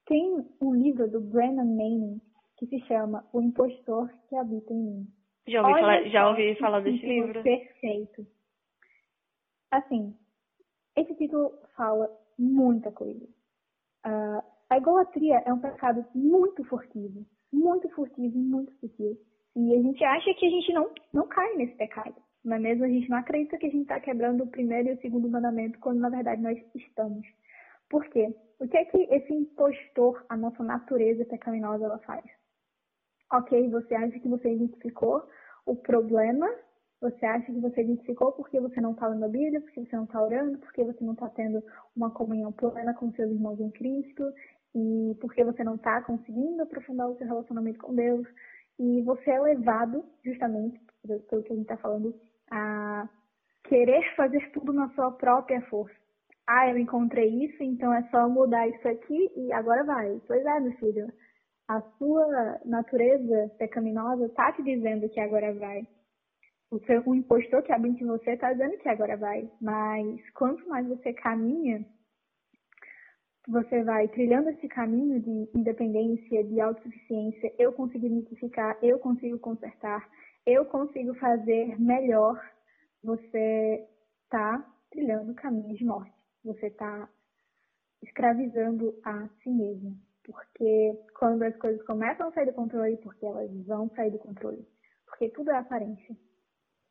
[0.07, 2.21] Tem um livro do Brennan Manning
[2.57, 5.07] que se chama O Impostor que Habita em Mim.
[5.47, 7.43] Já ouvi falar, já ouvi falar desse livro.
[7.43, 8.27] Perfeito.
[9.71, 10.15] Assim,
[10.97, 13.25] esse título fala muita coisa.
[14.07, 19.19] Uh, a idolatria é um pecado muito furtivo, muito furtivo, muito sutil.
[19.59, 22.15] E a gente acha que a gente não, não cai nesse pecado.
[22.47, 22.85] É mesmo?
[22.85, 25.81] A gente não acredita que a gente está quebrando o primeiro e o segundo mandamento,
[25.81, 27.27] quando na verdade nós estamos.
[27.91, 28.33] Por quê?
[28.61, 32.25] O que é que esse impostor, a nossa natureza pecaminosa, ela faz?
[33.33, 35.29] Ok, você acha que você identificou
[35.67, 36.49] o problema,
[37.01, 40.05] você acha que você identificou porque você não está lendo a Bíblia, porque você não
[40.05, 41.61] está orando, porque você não está tendo
[41.97, 44.23] uma comunhão plena com seus irmãos em Cristo,
[44.73, 48.27] e porque você não está conseguindo aprofundar o seu relacionamento com Deus.
[48.79, 50.81] E você é levado, justamente,
[51.29, 52.15] pelo que a gente está falando,
[52.51, 53.09] a
[53.65, 55.95] querer fazer tudo na sua própria força.
[56.47, 60.21] Ah, eu encontrei isso, então é só mudar isso aqui e agora vai.
[60.27, 61.13] Pois é, meu filho.
[61.69, 65.87] A sua natureza pecaminosa está te dizendo que agora vai.
[66.71, 69.51] O, seu, impostor que habita em você está dizendo que agora vai.
[69.61, 71.85] Mas quanto mais você caminha
[73.49, 80.07] você vai trilhando esse caminho de independência, de autossuficiência, eu consigo identificar, eu consigo consertar,
[80.45, 82.39] eu consigo fazer melhor,
[83.03, 83.89] você
[84.25, 86.13] está trilhando caminhos de morte.
[86.45, 87.09] Você está
[88.03, 89.99] escravizando a si mesmo.
[90.23, 94.63] Porque quando as coisas começam a sair do controle, porque elas vão sair do controle.
[95.07, 96.15] Porque tudo é aparência.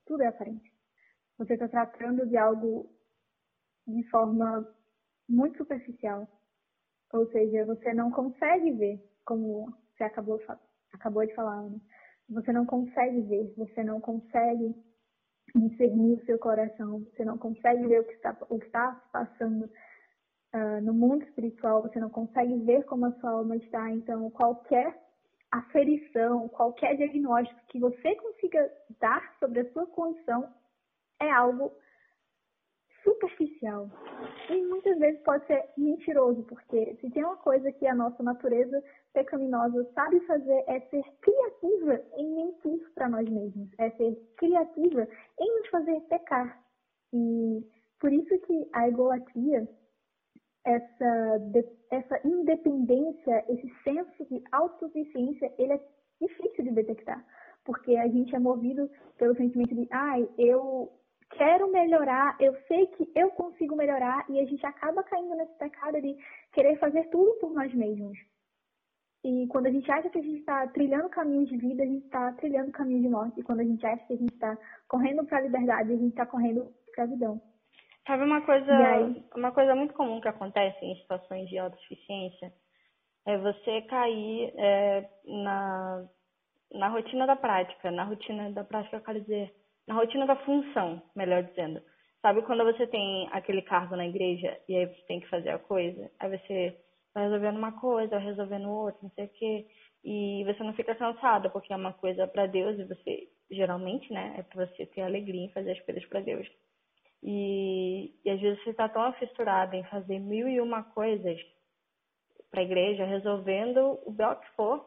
[0.07, 0.71] Tudo é aparência.
[1.37, 2.89] Você está tratando de algo
[3.85, 4.67] de forma
[5.29, 6.27] muito superficial
[7.13, 10.41] ou seja, você não consegue ver, como você acabou,
[10.93, 11.79] acabou de falar, Ana.
[12.29, 14.75] Você não consegue ver, você não consegue
[15.55, 19.63] discernir o seu coração, você não consegue ver o que está, o que está passando
[20.53, 23.89] uh, no mundo espiritual, você não consegue ver como a sua alma está.
[23.91, 24.93] Então, qualquer
[25.51, 30.53] aferição, qualquer diagnóstico que você consiga dar sobre a sua condição
[31.21, 31.71] é algo
[33.07, 33.89] superficial.
[34.49, 38.83] E muitas vezes pode ser mentiroso, porque se tem uma coisa que a nossa natureza
[39.13, 45.07] pecaminosa sabe fazer é ser criativa em mentir para nós mesmos, é ser criativa
[45.39, 46.61] em nos fazer pecar.
[47.13, 47.65] E
[47.99, 49.67] por isso que a egolatria,
[50.65, 51.41] essa,
[51.91, 55.81] essa independência, esse senso de autossuficiência, ele é
[56.21, 57.25] difícil de detectar.
[57.63, 60.91] Porque a gente é movido pelo sentimento de, ai, eu
[61.31, 66.01] quero melhorar, eu sei que eu consigo melhorar e a gente acaba caindo nesse pecado
[66.01, 66.17] de
[66.53, 68.17] querer fazer tudo por nós mesmos.
[69.23, 72.05] E quando a gente acha que a gente está trilhando caminhos de vida, a gente
[72.05, 73.39] está trilhando caminhos de morte.
[73.39, 76.09] E quando a gente acha que a gente está correndo para a liberdade, a gente
[76.09, 77.41] está correndo para a escravidão.
[78.05, 78.71] Sabe uma coisa,
[79.35, 82.53] uma coisa muito comum que acontece em situações de autossuficiência?
[83.25, 86.07] É você cair é, na,
[86.71, 87.91] na rotina da prática.
[87.91, 89.53] Na rotina da prática, eu quero dizer,
[89.87, 91.81] na rotina da função, melhor dizendo.
[92.21, 95.59] Sabe quando você tem aquele cargo na igreja e aí você tem que fazer a
[95.59, 96.11] coisa?
[96.19, 96.77] Aí você
[97.13, 99.67] vai resolvendo uma coisa, resolvendo outra, não sei o quê.
[100.03, 104.35] E você não fica cansada, porque é uma coisa para Deus e você, geralmente, né,
[104.37, 106.47] é para você ter alegria em fazer as coisas para Deus.
[107.23, 111.39] E, e às vezes você está tão afissurada em fazer mil e uma coisas
[112.51, 114.85] para a igreja, resolvendo o bel que for,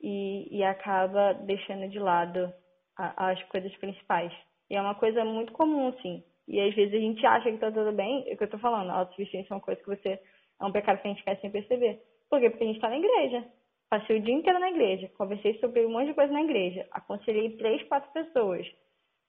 [0.00, 2.52] e, e acaba deixando de lado
[2.96, 4.32] as coisas principais.
[4.70, 6.22] E é uma coisa muito comum, assim.
[6.46, 8.58] E às vezes a gente acha que tá tudo bem, é o que eu tô
[8.58, 10.20] falando, a autossuficiência é uma coisa que você.
[10.60, 12.00] É um pecado que a gente quer sem perceber.
[12.30, 12.50] Por quê?
[12.50, 13.44] Porque a gente tá na igreja.
[13.88, 17.56] Passei o dia inteiro na igreja, conversei sobre um monte de coisa na igreja, aconselhei
[17.56, 18.66] três, quatro pessoas,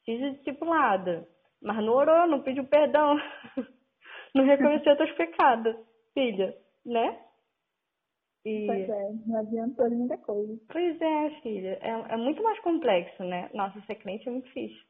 [0.03, 1.23] fiz o discipulado,
[1.61, 3.15] mas não orou, não pediu perdão,
[4.33, 5.75] não reconheceu seus pecados,
[6.13, 7.24] filha, né?
[8.45, 8.67] E...
[8.67, 10.55] Pois é, não adiantou muita coisa.
[10.71, 11.79] Pois é, filha.
[11.81, 13.49] É, é muito mais complexo, né?
[13.53, 14.81] Nossa, ser crente é muito difícil.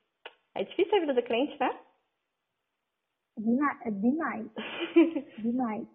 [0.55, 1.79] É difícil a vida do crente, né?
[3.85, 4.47] É demais.
[5.39, 5.87] demais.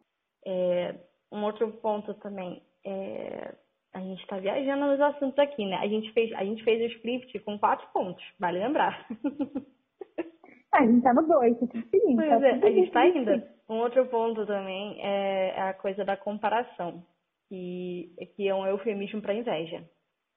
[0.47, 0.95] É,
[1.31, 2.63] um outro ponto também.
[2.85, 3.55] É,
[3.93, 5.77] a gente está viajando nos assuntos aqui, né?
[5.77, 9.07] A gente fez, a gente fez o script com quatro pontos, vale lembrar.
[10.73, 12.17] a gente tá no dois, tá seguindo.
[12.17, 13.55] Pois tá é, a gente tá ainda.
[13.69, 17.05] Um outro ponto também é a coisa da comparação
[17.51, 19.85] que, que é um eufemismo para inveja.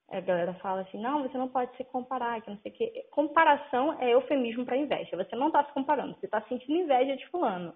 [0.10, 3.08] A galera fala assim, não, você não pode se comparar, que não sei o quê.
[3.12, 5.15] Comparação é eufemismo para inveja.
[5.15, 7.73] Você não está se comparando, você está sentindo inveja de fulano.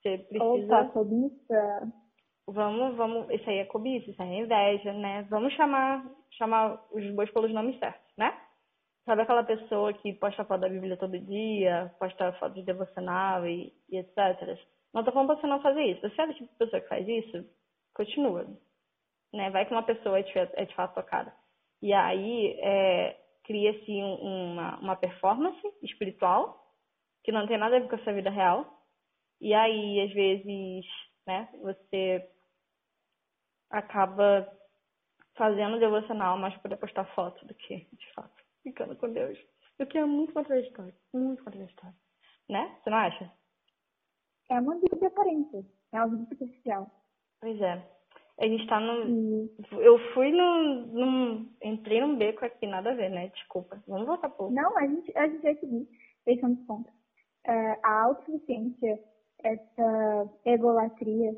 [0.00, 0.80] Você precisa...
[0.80, 1.92] Opa, cobiça.
[2.46, 5.22] Vamos, vamos, isso aí é cobiça, isso aí é inveja, né?
[5.30, 8.36] Vamos chamar, chamar os bois pelos nomes certos, né?
[9.04, 13.72] Sabe aquela pessoa que posta foto da Bíblia todo dia, posta foto de devocional e,
[13.88, 14.58] e etc.
[14.92, 16.00] Não tô falando pra você não fazer isso.
[16.00, 17.44] Você é do tipo de pessoa que faz isso?
[18.00, 18.46] Continua.
[19.32, 19.50] Né?
[19.50, 21.34] Vai que uma pessoa é de, é de fato tocada.
[21.82, 26.58] E aí é, cria-se um, uma, uma performance espiritual
[27.22, 28.66] que não tem nada a ver com a sua vida real.
[29.40, 30.86] E aí, às vezes,
[31.26, 32.28] né, você
[33.70, 34.50] acaba
[35.34, 39.38] fazendo devocional mais para postar foto do que, de fato, ficando com Deus.
[39.78, 40.94] O que é muito contraditório.
[41.14, 41.96] Muito contraditório.
[42.48, 42.78] Né?
[42.82, 43.32] Você não acha?
[44.50, 45.64] É uma vida de aparência.
[45.92, 46.99] É algo superficial.
[47.40, 47.82] Pois é.
[48.40, 49.50] A gente tá no.
[49.72, 51.46] Eu fui no, no.
[51.62, 53.28] Entrei num beco aqui, nada a ver, né?
[53.28, 53.82] Desculpa.
[53.86, 54.50] Vamos voltar pro.
[54.50, 55.88] Não, a gente, a gente vai seguir.
[56.26, 56.92] Esse é um dos pontos.
[57.46, 58.98] Uh, a autossuficiência,
[59.42, 61.34] essa egolatria,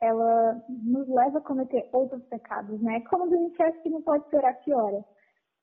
[0.00, 3.00] ela nos leva a cometer outros pecados, né?
[3.08, 5.04] Como a gente acha que não pode piorar, piora.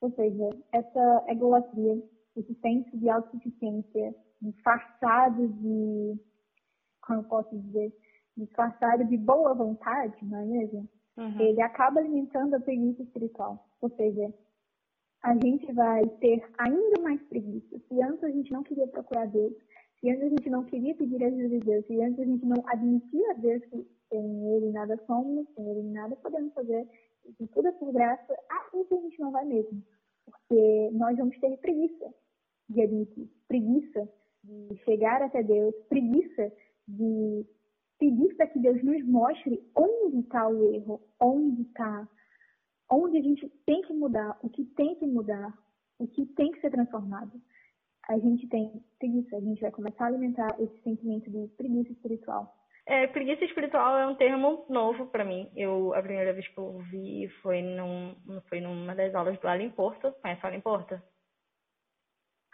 [0.01, 2.01] Ou seja, essa egolatria,
[2.35, 6.19] esse senso de autossuficiência disfarçado de,
[7.05, 7.93] como eu posso dizer,
[8.43, 10.89] disfarçado de boa vontade, não é mesmo?
[11.17, 11.39] Uhum.
[11.39, 13.67] Ele acaba alimentando a preguiça espiritual.
[13.81, 14.33] Ou seja,
[15.23, 17.79] a gente vai ter ainda mais preguiça.
[17.87, 19.53] Se antes a gente não queria procurar Deus,
[19.99, 22.63] se antes a gente não queria pedir ajuda de Deus, se antes a gente não
[22.67, 26.87] admitia a Deus que sem Ele nada somos, sem Ele nada podemos fazer,
[27.39, 29.81] e tudo é por graça, assim que a gente não vai mesmo.
[30.25, 32.13] Porque nós vamos ter preguiça
[32.69, 34.09] de admitir, preguiça
[34.43, 36.51] de chegar até Deus, preguiça
[36.87, 37.45] de
[38.01, 42.09] pedir para que Deus nos mostre onde está o erro, onde está,
[42.89, 45.53] onde a gente tem que mudar, o que tem que mudar,
[45.99, 47.39] o que tem que ser transformado.
[48.09, 52.51] A gente tem preguiça, a gente vai começar a alimentar esse sentimento de preguiça espiritual.
[52.87, 55.51] É, preguiça espiritual é um termo novo para mim.
[55.55, 58.15] Eu a primeira vez que eu ouvi foi num,
[58.49, 60.11] foi numa das aulas do Alan Porto.
[60.23, 60.99] Conhece o Alan Porto?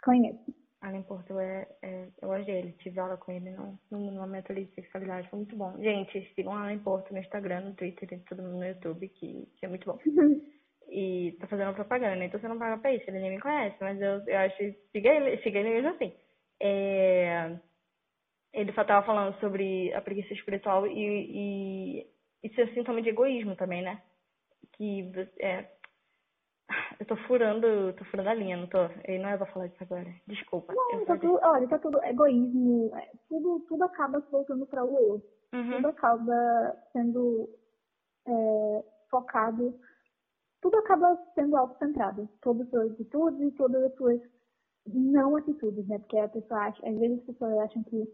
[0.04, 0.54] Conheço.
[0.80, 4.66] Alan Porto é, é, eu gosto dele, tive aula com ele no, no momento ali
[4.66, 5.76] de sexualidade, foi muito bom.
[5.78, 9.68] Gente, sigam Alan Porto no Instagram, no Twitter e tudo no YouTube, que, que é
[9.68, 9.98] muito bom.
[10.88, 14.00] e tá fazendo propaganda, então você não paga pra isso, ele nem me conhece, mas
[14.00, 14.56] eu, eu acho,
[14.92, 16.14] siga ele, siga ele mesmo assim.
[16.60, 17.58] É,
[18.52, 22.06] ele tava falando sobre a preguiça espiritual e, e
[22.42, 24.00] isso é sintoma de egoísmo também, né?
[24.72, 25.10] Que
[25.40, 25.66] é,
[27.00, 28.78] eu tô furando, tô furando a linha, não tô.
[29.06, 30.12] E não é pra falar disso agora.
[30.26, 30.74] Desculpa.
[30.74, 32.90] Não, tá tudo, olha, tá tudo egoísmo.
[32.96, 35.22] É, tudo, tudo acaba voltando para o eu.
[35.54, 35.76] Uhum.
[35.76, 37.48] Tudo acaba sendo
[38.26, 39.78] é, focado.
[40.60, 42.28] Tudo acaba sendo autocentrado.
[42.42, 44.20] Todas as suas atitudes e todas as suas
[44.86, 45.98] não atitudes, né?
[45.98, 48.04] Porque a pessoa acha, às vezes as pessoas acham que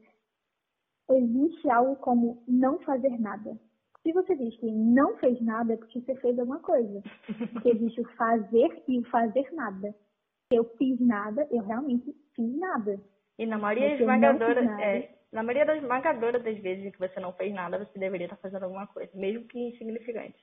[1.10, 3.58] existe algo como não fazer nada.
[4.04, 7.02] Se você diz que não fez nada, é porque você fez alguma coisa.
[7.52, 9.94] Porque existe o fazer e o fazer nada.
[10.52, 13.00] Eu fiz nada, eu realmente fiz nada.
[13.38, 17.52] E na maioria esmagadora, é, na maioria das esmagadora das vezes que você não fez
[17.54, 20.38] nada, você deveria estar fazendo alguma coisa, mesmo que insignificante.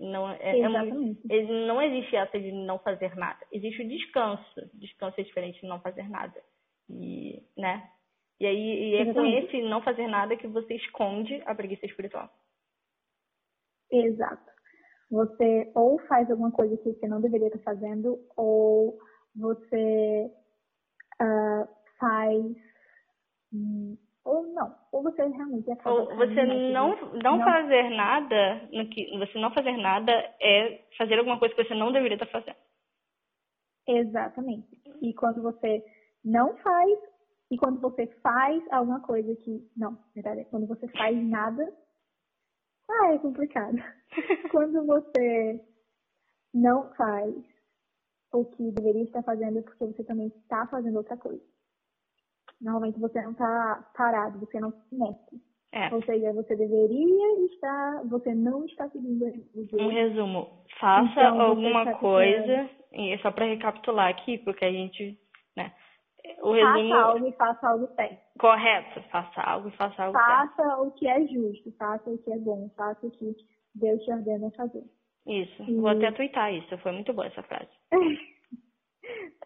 [0.00, 1.20] Não, é, é muito,
[1.66, 3.44] não existe essa de não fazer nada.
[3.52, 4.70] Existe o descanso.
[4.74, 6.40] Descanso é diferente de não fazer nada.
[6.88, 7.90] E, né?
[8.40, 12.30] E aí e é com esse não fazer nada que você esconde a preguiça espiritual.
[13.90, 14.48] Exato.
[15.10, 18.98] Você ou faz alguma coisa que você não deveria estar fazendo, ou
[19.34, 20.30] você
[21.22, 22.56] uh, faz.
[23.52, 26.00] Hum, ou não, ou você realmente acaba.
[26.00, 31.18] Ou você não, não, não fazer nada, no que, você não fazer nada é fazer
[31.18, 32.56] alguma coisa que você não deveria estar fazendo.
[33.86, 34.68] Exatamente.
[35.00, 35.82] E quando você
[36.22, 36.98] não faz,
[37.50, 39.66] e quando você faz alguma coisa que.
[39.74, 41.66] Não, verdade, quando você faz nada
[42.88, 43.76] ah, é complicado.
[44.50, 45.60] Quando você
[46.54, 47.34] não faz
[48.32, 51.42] o que deveria estar fazendo é porque você também está fazendo outra coisa.
[52.60, 55.48] Normalmente você não está parado, você não se mexe.
[55.72, 55.94] É.
[55.94, 59.24] Ou seja, você deveria estar, você não está seguindo
[59.54, 65.18] o Um resumo, faça então, alguma coisa, e só para recapitular aqui, porque a gente,
[66.40, 66.88] o resumo...
[66.88, 68.38] Faça algo e faça algo certo.
[68.38, 70.56] Correto, faça algo e faça algo faça certo.
[70.56, 73.36] Faça o que é justo, faça o que é bom, faça o que
[73.74, 74.84] Deus te ordena fazer.
[75.26, 75.76] Isso, e...
[75.76, 77.70] vou até twittar isso, foi muito boa essa frase.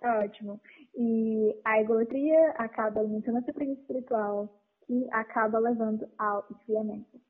[0.00, 0.60] tá ótimo.
[0.94, 4.48] E a idolatria acaba alimentando a preguiça espiritual,
[4.86, 7.20] que acaba levando ao esfriamento.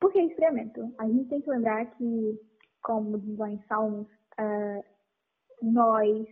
[0.00, 0.92] Por que esfriamento?
[0.98, 2.40] A gente tem que lembrar que,
[2.82, 4.06] como diz lá em Salmos,
[4.40, 4.84] uh,
[5.62, 6.26] nós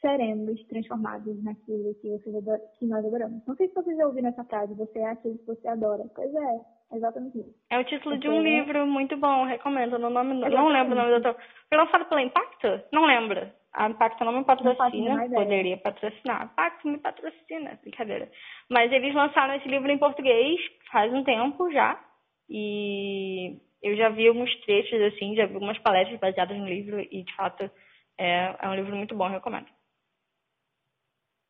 [0.00, 3.42] seremos transformados naquilo que, vocês que nós adoramos.
[3.46, 6.04] Não sei se vocês já ouviram essa frase, você é aquilo que você adora.
[6.14, 7.54] Pois é, exatamente isso.
[7.70, 8.42] É o título você de um é...
[8.42, 9.98] livro muito bom, recomendo.
[9.98, 11.42] No nome, não lembro o nome do autor.
[11.68, 12.80] Foi lançado pela Impacto?
[12.92, 13.50] Não lembro.
[13.72, 16.46] A Impacto não me patrocina, não poderia patrocinar.
[16.46, 18.30] Impacto me patrocina, brincadeira.
[18.70, 20.58] Mas eles lançaram esse livro em português
[20.90, 22.00] faz um tempo já.
[22.48, 27.22] E eu já vi alguns trechos, assim, já vi algumas palestras baseadas no livro e,
[27.22, 27.70] de fato,
[28.18, 29.66] é, é um livro muito bom, recomendo.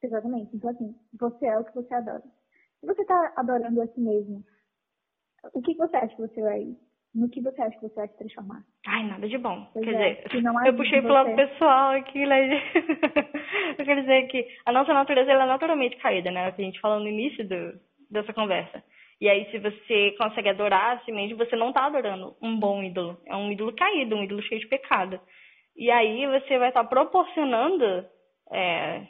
[0.03, 0.55] Exatamente.
[0.55, 2.23] Então, assim, você é o que você adora.
[2.81, 4.45] Se você está adorando a si mesmo,
[5.55, 6.77] o que você acha que você vai
[7.17, 8.63] no que você acha que você vai se transformar?
[8.87, 9.67] Ai, nada de bom.
[9.73, 11.03] Pois Quer é, dizer, não eu puxei você...
[11.03, 12.63] pro lado pessoal aqui, né?
[13.79, 16.53] eu quero dizer que a nossa natureza ela é naturalmente caída, né?
[16.53, 17.81] Que a gente falou no início do,
[18.11, 18.85] dessa conversa.
[19.19, 22.83] E aí, se você consegue adorar a si mesmo, você não está adorando um bom
[22.83, 23.19] ídolo.
[23.25, 25.19] É um ídolo caído, um ídolo cheio de pecado.
[25.75, 28.05] E aí, você vai estar tá proporcionando
[28.53, 29.07] é,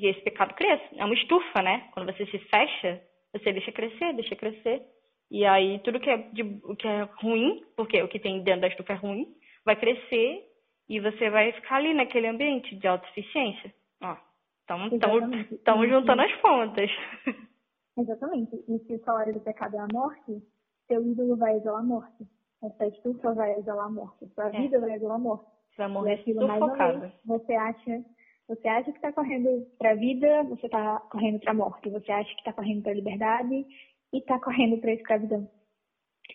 [0.00, 0.84] que esse pecado cresça.
[0.96, 1.88] É uma estufa, né?
[1.92, 4.82] Quando você se fecha, você deixa crescer, deixa crescer.
[5.30, 6.44] E aí tudo que é, de,
[6.78, 9.26] que é ruim, porque o que tem dentro da estufa é ruim,
[9.64, 10.44] vai crescer
[10.88, 13.74] e você vai ficar ali naquele ambiente de autossuficiência.
[14.02, 14.16] Ó,
[14.62, 16.90] estamos juntando as pontas.
[17.98, 18.54] Exatamente.
[18.68, 20.42] E se o salário do pecado é a morte,
[20.86, 22.26] seu ídolo vai exalar a morte.
[22.62, 24.26] Essa estufa vai exalar a morte.
[24.34, 24.50] Sua é.
[24.50, 25.46] vida vai exalar a morte.
[25.70, 27.12] Você vai morrer sufocado.
[27.24, 28.04] Você acha,
[28.48, 31.90] você acha que está correndo para a vida, você está correndo para a morte.
[31.90, 33.66] Você acha que está correndo para a liberdade,
[34.12, 35.48] e está correndo para a escravidão.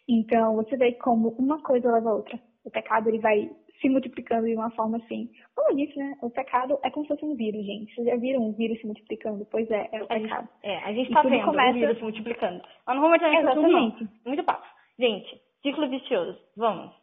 [0.07, 2.39] Então, você vê como uma coisa leva a outra.
[2.63, 3.49] O pecado ele vai
[3.79, 5.31] se multiplicando de uma forma assim.
[5.55, 6.15] Como eu disse, né?
[6.21, 7.93] O pecado é como se fosse um vírus, gente.
[7.95, 9.45] Vocês já viram um vírus se multiplicando?
[9.45, 10.47] Pois é, é o pecado.
[10.61, 11.71] É, a gente está vendo começa...
[11.71, 12.63] o vírus se multiplicando.
[12.85, 14.03] Mas não vamos entrar nesse Exatamente.
[14.03, 14.67] Assunto, Muito papo.
[14.99, 16.39] Gente, ciclo vicioso.
[16.55, 16.93] Vamos.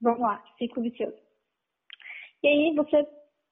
[0.00, 1.16] Vamos lá, ciclo vicioso.
[2.42, 3.06] E aí você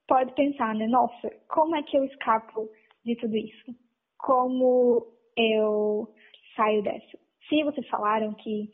[0.07, 0.87] pode pensar, né?
[0.87, 2.69] Nossa, como é que eu escapo
[3.05, 3.75] de tudo isso?
[4.19, 6.09] Como eu
[6.55, 7.19] saio dessa.
[7.49, 8.71] Se vocês falaram que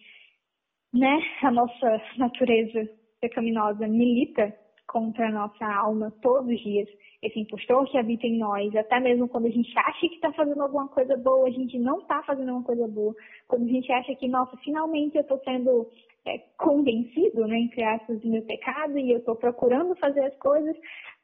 [0.93, 2.89] né, a nossa natureza
[3.21, 4.55] pecaminosa milita
[4.87, 6.89] contra a nossa alma todos os dias,
[7.23, 10.61] esse impostor que habita em nós, até mesmo quando a gente acha que está fazendo
[10.61, 13.15] alguma coisa boa, a gente não está fazendo alguma coisa boa,
[13.49, 15.89] quando a gente acha que, nossa, finalmente eu estou sendo
[16.27, 20.77] é, convencido, né, entre aspas, do meu pecado e eu estou procurando fazer as coisas,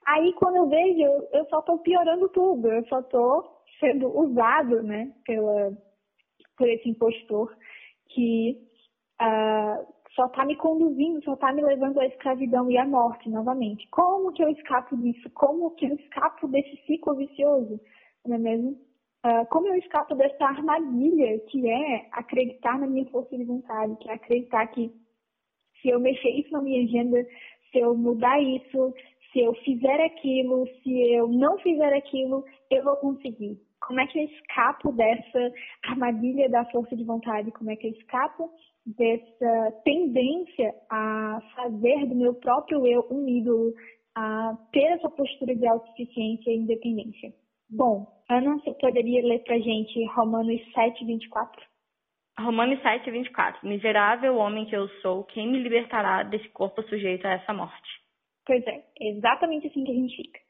[0.08, 1.02] aí quando eu vejo,
[1.32, 5.72] eu, só estou piorando tudo, eu só estou sendo usado né, pela,
[6.56, 7.54] por esse impostor
[8.08, 8.58] que
[9.20, 13.86] uh, só está me conduzindo, só está me levando à escravidão e à morte novamente.
[13.90, 15.30] Como que eu escapo disso?
[15.30, 17.80] Como que eu escapo desse ciclo vicioso?
[18.26, 18.70] Não é mesmo?
[19.24, 24.08] Uh, como eu escapo dessa armadilha que é acreditar na minha força de vontade, que
[24.08, 24.90] é acreditar que
[25.82, 27.24] se eu mexer isso na minha agenda,
[27.70, 28.94] se eu mudar isso,
[29.32, 33.58] se eu fizer aquilo, se eu não fizer aquilo, eu vou conseguir.
[33.80, 35.52] Como é que eu escapo dessa
[35.84, 37.52] armadilha da força de vontade?
[37.52, 38.50] Como é que eu escapo
[38.84, 43.72] dessa tendência a fazer do meu próprio eu um ídolo,
[44.16, 47.32] a ter essa postura de autossuficiência e independência?
[47.70, 51.62] Bom, Ana, você poderia ler pra gente Romanos 7, 24?
[52.40, 53.68] Romanos 7, 24.
[53.68, 57.97] Miserável homem que eu sou, quem me libertará desse corpo sujeito a essa morte?
[58.48, 60.40] Pois é, exatamente assim que a gente fica.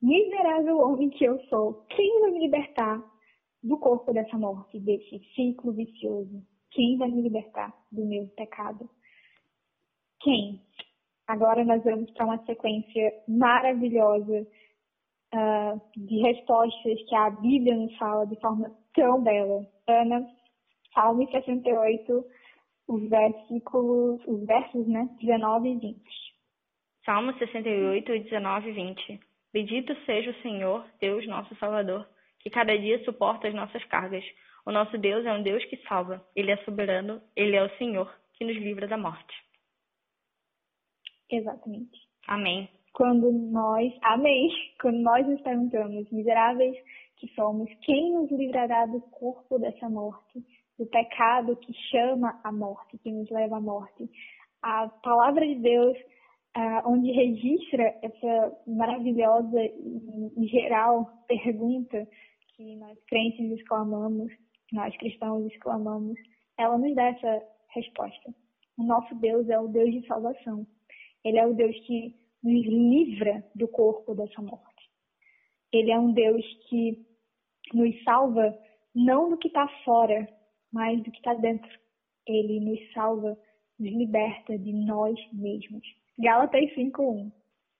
[0.00, 3.02] Miserável homem que eu sou, quem vai me libertar
[3.60, 6.46] do corpo dessa morte, desse ciclo vicioso?
[6.70, 8.88] Quem vai me libertar do meu pecado?
[10.20, 10.62] Quem?
[11.26, 14.46] Agora nós vamos para uma sequência maravilhosa
[15.34, 19.66] uh, de respostas que a Bíblia nos fala de forma tão bela.
[19.88, 20.24] Ana,
[20.94, 22.24] Salmo 68,
[22.86, 26.33] os versículos, os versos, né, 19 e 20.
[27.04, 29.20] Salmo 68, 19 e 20.
[29.52, 32.08] Bendito seja o Senhor, Deus nosso Salvador,
[32.40, 34.24] que cada dia suporta as nossas cargas.
[34.64, 36.24] O nosso Deus é um Deus que salva.
[36.34, 39.34] Ele é soberano, ele é o Senhor que nos livra da morte.
[41.30, 42.00] Exatamente.
[42.26, 42.70] Amém.
[42.94, 44.48] Quando nós, amém,
[44.80, 46.76] quando nós nos perguntamos, miseráveis
[47.16, 50.42] que somos, quem nos livrará do corpo dessa morte,
[50.78, 54.08] do pecado que chama a morte, que nos leva à morte?
[54.62, 55.98] A palavra de Deus
[56.56, 62.06] uh, onde registra essa maravilhosa e geral pergunta
[62.56, 64.32] que nós crentes exclamamos,
[64.72, 66.18] nós cristãos exclamamos,
[66.58, 68.34] ela nos dá essa resposta.
[68.78, 70.66] O nosso Deus é o Deus de salvação.
[71.24, 74.90] Ele é o Deus que nos livra do corpo dessa morte.
[75.72, 77.04] Ele é um Deus que
[77.72, 78.56] nos salva
[78.94, 80.28] não do que está fora,
[80.72, 81.70] mas do que está dentro.
[82.26, 83.36] Ele nos salva,
[83.78, 85.84] nos liberta de nós mesmos.
[86.18, 87.32] Gálatas 5:1.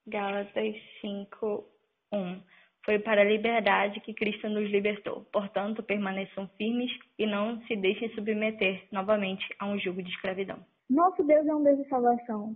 [0.06, 2.42] Gálatas 5:1.
[2.84, 5.24] Foi para a liberdade que Cristo nos libertou.
[5.32, 10.58] Portanto, permaneçam firmes e não se deixem submeter novamente a um jugo de escravidão.
[10.90, 12.54] Nosso Deus é um Deus de salvação.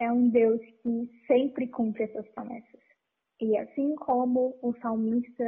[0.00, 2.80] É um Deus que sempre cumpre as suas promessas.
[3.40, 5.44] E assim como o salmista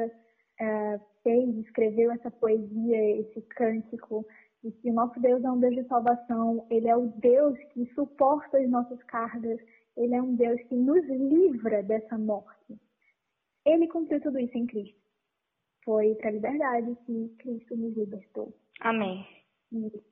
[0.60, 4.24] uh, fez, escreveu essa poesia, esse cântico
[4.66, 7.86] E que o nosso Deus é um Deus de salvação, ele é o Deus que
[7.94, 9.60] suporta as nossas cargas,
[9.96, 12.76] ele é um Deus que nos livra dessa morte.
[13.64, 14.98] Ele cumpriu tudo isso em Cristo.
[15.84, 18.52] Foi para a liberdade que Cristo nos libertou.
[18.80, 19.24] Amém.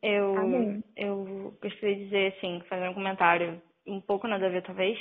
[0.01, 0.85] Eu, Amém.
[0.97, 4.97] eu gostaria de dizer, assim, fazer um comentário um pouco nada a ver, talvez,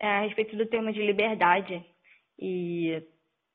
[0.00, 1.84] é, a respeito do termo de liberdade.
[2.38, 3.02] E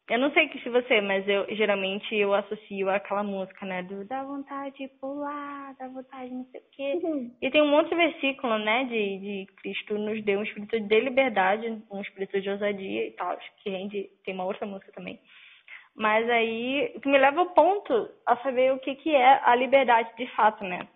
[0.09, 4.03] eu não sei que se você, mas eu geralmente eu associo aquela música, né, do
[4.05, 6.99] dá vontade de pular, dá vontade de não sei o quê.
[7.03, 7.31] Uhum.
[7.39, 10.99] E tem um monte de versículo, né, de, de Cristo nos deu um espírito de
[10.99, 15.19] liberdade, um espírito de ousadia e tal, que rende, tem uma outra música também.
[15.95, 19.53] Mas aí, o que me leva ao ponto a saber o que, que é a
[19.53, 20.87] liberdade de fato, né?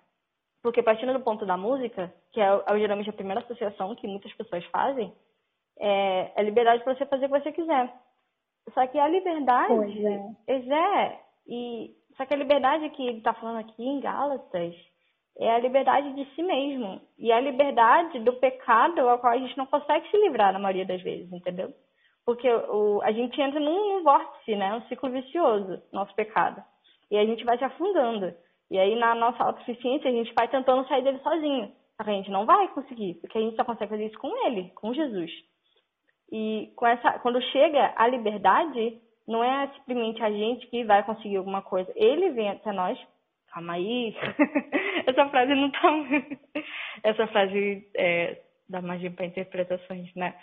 [0.64, 4.34] Porque partindo do ponto da música, que é, é geralmente a primeira associação que muitas
[4.34, 5.14] pessoas fazem,
[5.80, 7.94] é, é liberdade para você fazer o que você quiser.
[8.74, 10.24] Só que a liberdade, Pois é.
[10.46, 14.76] Pois é, e só que a liberdade que ele está falando aqui em Gálatas
[15.38, 19.58] é a liberdade de si mesmo e a liberdade do pecado ao qual a gente
[19.58, 21.74] não consegue se livrar na maioria das vezes, entendeu?
[22.26, 26.64] Porque o, a gente entra num, num vórtice, né, um ciclo vicioso, nosso pecado,
[27.12, 28.34] e a gente vai se afundando.
[28.72, 32.14] E aí na nossa autossuficiência a gente vai tentando sair dele sozinho, só que a
[32.14, 35.32] gente não vai conseguir, porque a gente só consegue fazer isso com ele, com Jesus.
[36.34, 41.38] E com essa, quando chega a liberdade, não é simplesmente a gente que vai conseguir
[41.38, 41.94] alguma coisa.
[41.96, 42.98] Ele vem até nós.
[43.54, 44.16] Calma aí.
[45.06, 45.80] Essa frase não tá.
[47.06, 50.34] Essa frase é, dá margem para interpretações, né?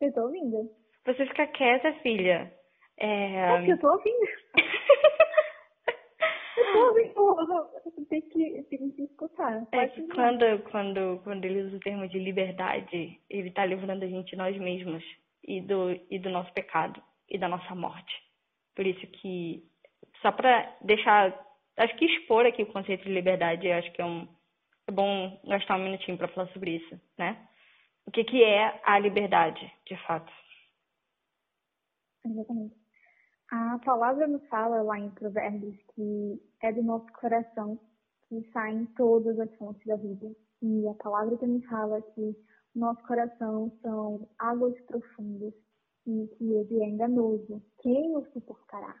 [0.00, 0.70] Eu tô ouvindo.
[1.04, 2.52] Você fica quieta, filha.
[2.96, 3.56] É...
[3.56, 4.26] É que eu tô ouvindo.
[8.08, 9.66] Tem que, tem que escutar.
[9.72, 14.08] É que quando, quando, quando ele usa o termo de liberdade, ele está livrando a
[14.08, 15.04] gente de nós mesmos
[15.44, 18.14] e do, e do nosso pecado e da nossa morte.
[18.74, 19.62] Por isso que,
[20.22, 21.34] só para deixar,
[21.76, 24.28] acho que expor aqui o conceito de liberdade, acho que é, um,
[24.86, 27.48] é bom gastar um minutinho para falar sobre isso, né?
[28.06, 30.32] O que, que é a liberdade, de fato?
[32.24, 32.85] Exatamente.
[33.50, 37.78] A palavra nos fala lá em Provérbios que é do nosso coração
[38.28, 40.34] que saem todas as fontes da vida.
[40.62, 45.54] E a palavra também fala que o nosso coração são águas profundas
[46.06, 47.62] e que ele é enganoso.
[47.80, 48.96] Quem o suportará?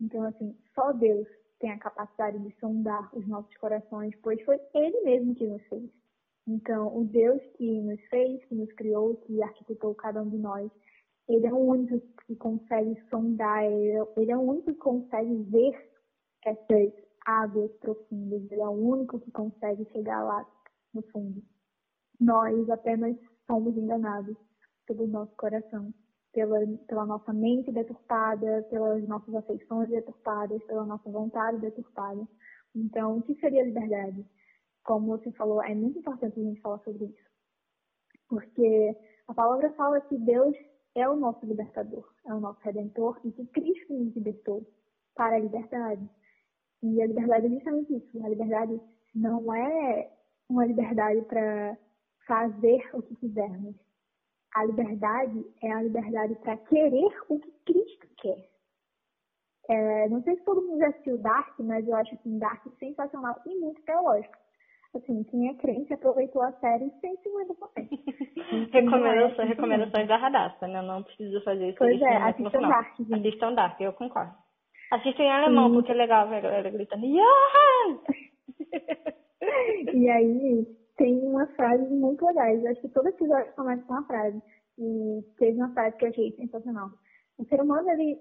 [0.00, 1.26] Então, assim, só Deus
[1.58, 5.90] tem a capacidade de sondar os nossos corações, pois foi Ele mesmo que nos fez.
[6.46, 10.70] Então, o Deus que nos fez, que nos criou, que arquitetou cada um de nós,
[11.30, 15.34] ele é o único que consegue sondar, ele é- ele é o único que consegue
[15.44, 15.90] ver
[16.44, 16.92] essas
[17.24, 20.44] águas profundas, ele é o único que consegue chegar lá
[20.92, 21.40] no fundo.
[22.20, 23.16] Nós apenas
[23.46, 24.36] somos enganados
[24.86, 25.94] pelo nosso coração,
[26.32, 26.58] pela,
[26.88, 32.26] pela nossa mente deturpada, pelas nossas afeições deturpadas, pela nossa vontade deturpada.
[32.74, 34.24] Então, o que seria liberdade?
[34.84, 37.30] Como você falou, é muito importante a gente falar sobre isso.
[38.28, 38.96] Porque
[39.28, 40.56] a palavra fala que Deus
[40.94, 44.66] é o nosso libertador, é o nosso redentor e que Cristo nos libertou
[45.14, 46.08] para a liberdade.
[46.82, 48.24] E a liberdade é justamente isso.
[48.24, 48.80] A liberdade
[49.14, 50.10] não é
[50.48, 51.76] uma liberdade para
[52.26, 53.76] fazer o que quisermos.
[54.54, 58.50] A liberdade é a liberdade para querer o que Cristo quer.
[59.68, 63.40] É, não sei se todo mundo já assistiu Dark, mas eu acho assim, Dark sensacional
[63.46, 64.34] e muito teológico.
[64.94, 67.88] Assim, quem é crente aproveitou a série 150%.
[68.72, 70.82] Recomendações, Não é- recomendações da Radassa, né?
[70.82, 71.78] Não precisa fazer isso.
[71.78, 72.60] Pois é, assistam.
[72.60, 73.00] Dark.
[73.00, 74.32] Assistam Dark, eu concordo.
[74.92, 75.74] Assistam em alemão, Sim.
[75.74, 78.00] porque é legal ver a galera gritando Johan!
[79.94, 80.66] E aí
[80.96, 82.62] tem uma frase muito legais.
[82.62, 84.40] Eu acho que todo episódio começa com uma frase.
[84.78, 86.90] E teve uma frase que eu achei sensacional.
[87.38, 88.18] O ser humano ele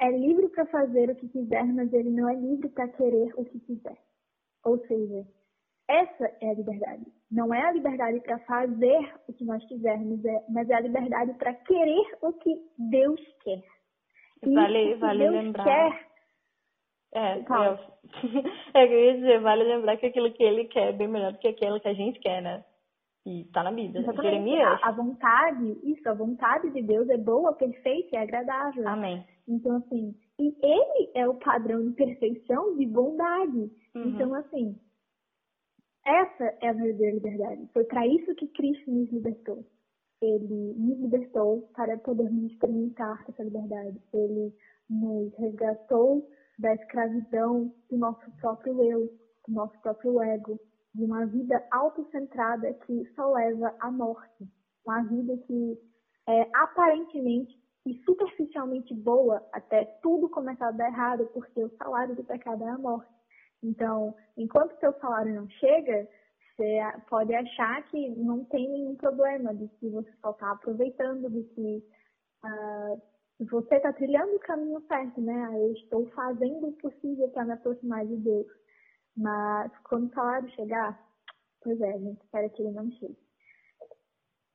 [0.00, 3.44] é livre para fazer o que quiser, mas ele não é livre para querer o
[3.44, 3.98] que quiser.
[4.64, 5.26] Ou seja,
[5.88, 7.04] essa é a liberdade.
[7.30, 11.32] Não é a liberdade para fazer o que nós quisermos, é- mas é a liberdade
[11.34, 13.62] para querer o que Deus quer.
[14.44, 15.64] E Vale, vale Deus lembrar.
[15.64, 16.12] quer
[17.14, 17.78] É, Fala.
[18.74, 21.38] eu, eu queria dizer, vale lembrar que aquilo que ele quer é bem melhor do
[21.38, 22.64] que aquilo que a gente quer, né?
[23.26, 24.00] E tá na Bíblia.
[24.00, 24.22] Exatamente.
[24.24, 24.80] Jeremias.
[24.82, 28.88] A, a vontade, isso, a vontade de Deus é boa, perfeita e agradável.
[28.88, 29.24] Amém.
[29.46, 33.70] Então, assim, e ele é o padrão de perfeição de bondade.
[33.94, 34.08] Uhum.
[34.08, 34.76] Então, assim,
[36.04, 37.68] essa é a verdadeira liberdade.
[37.72, 39.64] Foi para isso que Cristo nos libertou.
[40.20, 44.00] Ele nos libertou para podermos experimentar essa liberdade.
[44.12, 44.52] Ele
[44.88, 46.28] nos resgatou
[46.58, 49.06] da escravidão do nosso próprio eu,
[49.46, 50.58] do nosso próprio ego,
[50.94, 54.46] de uma vida autocentrada que só leva à morte.
[54.86, 55.78] Uma vida que
[56.28, 62.24] é aparentemente e superficialmente boa até tudo começar a dar errado, porque o salário do
[62.24, 63.21] pecado é a morte.
[63.62, 66.08] Então, enquanto o seu salário não chega,
[66.56, 71.42] você pode achar que não tem nenhum problema, de que você só está aproveitando, de
[71.54, 71.84] que
[72.44, 73.02] uh,
[73.40, 75.48] você está trilhando o caminho certo, né?
[75.50, 78.46] Ah, eu estou fazendo o possível para me aproximar de Deus.
[79.16, 80.98] Mas quando o salário chegar,
[81.62, 83.18] pois é, a gente espera que ele não chegue.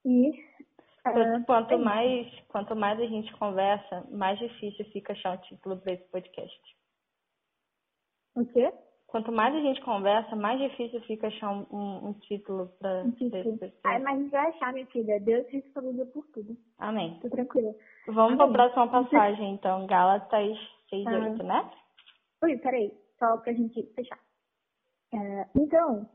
[0.06, 5.42] E uh, quanto é mais quanto mais a gente conversa, mais difícil fica achar um
[5.42, 6.78] título para esse podcast.
[8.36, 8.72] O quê?
[9.08, 13.12] Quanto mais a gente conversa, mais difícil fica achar um, um, um título para um
[13.12, 13.58] título.
[13.86, 15.20] Ai, mas a gente vai achar, minha filha.
[15.22, 16.58] Deus respondeu por tudo.
[16.78, 17.18] Amém.
[17.22, 17.74] Tô tranquila.
[18.08, 19.88] Vamos para a próxima passagem, então.
[19.88, 20.58] Gálatas
[20.90, 21.30] 6, ah.
[21.32, 21.72] 8, né?
[22.44, 22.92] Oi, peraí.
[23.18, 24.20] Só pra gente fechar.
[25.14, 26.10] É, então,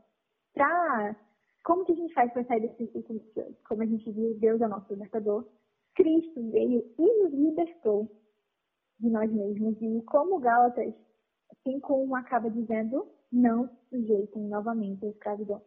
[0.53, 1.15] pra...
[1.63, 3.57] Como que a gente faz para sair desse ciclo vicioso?
[3.67, 5.47] Como a gente viu, Deus é nosso libertador.
[5.95, 8.07] Cristo veio e nos libertou
[8.99, 9.81] de nós mesmos.
[9.81, 10.93] E como Gálatas
[11.63, 15.61] assim como acaba dizendo, não sujeitem novamente à escravidão.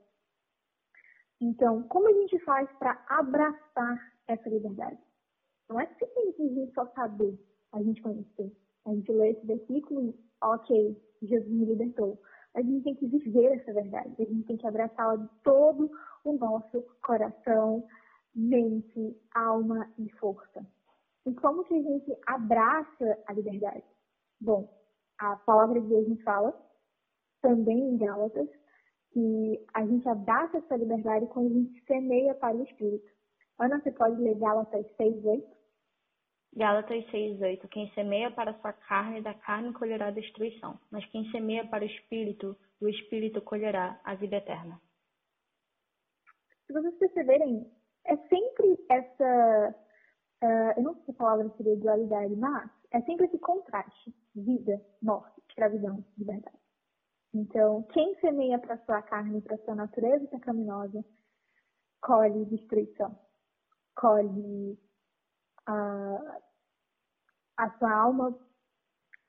[1.40, 4.98] Então, como a gente faz para abraçar essa liberdade?
[5.68, 7.38] Não é simplesmente só saber,
[7.72, 8.52] a gente conhecer.
[8.86, 12.20] A gente lê esse versículo e, ok, Jesus me libertou.
[12.54, 14.14] A gente tem que viver essa verdade.
[14.18, 15.90] A gente tem que abraçá-la de todo
[16.24, 17.86] o nosso coração,
[18.34, 20.64] mente, alma e força.
[21.26, 23.84] E como que a gente abraça a liberdade?
[24.40, 24.70] Bom,
[25.18, 26.54] a palavra de Deus nos fala,
[27.40, 28.48] também em Gálatas,
[29.12, 33.10] que a gente abraça essa liberdade quando a gente semeia para o Espírito.
[33.58, 35.56] Ana, você pode ler Gálatas 6, 8?
[36.54, 37.68] Gálatas 6, 8.
[37.68, 40.78] Quem semeia para a sua carne, da carne colherá destruição.
[40.90, 44.80] Mas quem semeia para o Espírito, do Espírito colherá a vida eterna.
[46.66, 47.70] Se vocês perceberem,
[48.06, 49.74] é sempre essa.
[50.42, 54.80] Uh, eu não sei se a palavra seria dualidade, mas é sempre esse contraste: vida,
[55.02, 56.58] morte, escravidão, liberdade.
[57.34, 61.04] Então, quem semeia para sua carne, para sua natureza pecaminosa,
[62.00, 63.18] colhe destruição,
[63.94, 64.78] colhe
[65.66, 66.40] a,
[67.58, 68.38] a sua alma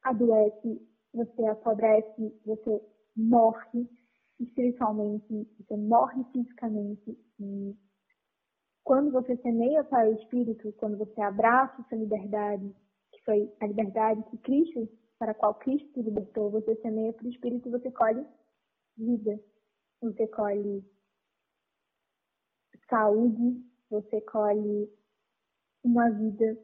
[0.04, 2.82] adoece, você apodrece, você
[3.16, 3.90] morre
[4.40, 7.18] espiritualmente, você morre fisicamente.
[7.40, 7.76] E
[8.84, 12.74] quando você semeia para o espírito, quando você abraça essa liberdade,
[13.28, 14.88] foi a liberdade que Cristo,
[15.20, 18.26] para a qual Cristo te libertou, você semeia para o Espírito, você colhe
[18.98, 19.38] vida,
[20.02, 20.82] você colhe
[22.90, 23.62] saúde,
[23.92, 24.90] você colhe
[25.84, 26.58] uma vida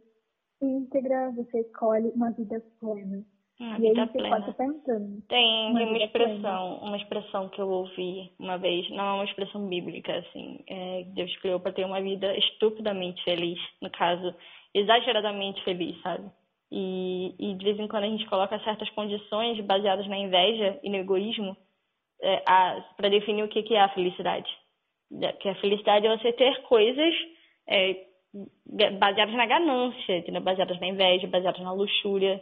[0.62, 3.26] íntegra, você colhe uma vida plena.
[3.60, 4.30] Uma e aí você plena.
[4.30, 5.22] pode estar perguntando.
[5.28, 6.88] Tem uma, uma expressão, plena.
[6.88, 11.36] uma expressão que eu ouvi uma vez, não é uma expressão bíblica, assim, é, Deus
[11.42, 14.34] criou para ter uma vida estupidamente feliz, no caso,
[14.74, 16.32] exageradamente feliz, sabe?
[16.76, 20.90] E, e de vez em quando a gente coloca certas condições baseadas na inveja e
[20.90, 21.56] no egoísmo
[22.20, 22.38] é,
[22.98, 24.50] para definir o que, que é a felicidade.
[25.40, 27.14] Que a felicidade é você ter coisas
[27.70, 27.96] é,
[28.98, 32.42] baseadas na ganância, baseadas na inveja, baseadas na luxúria.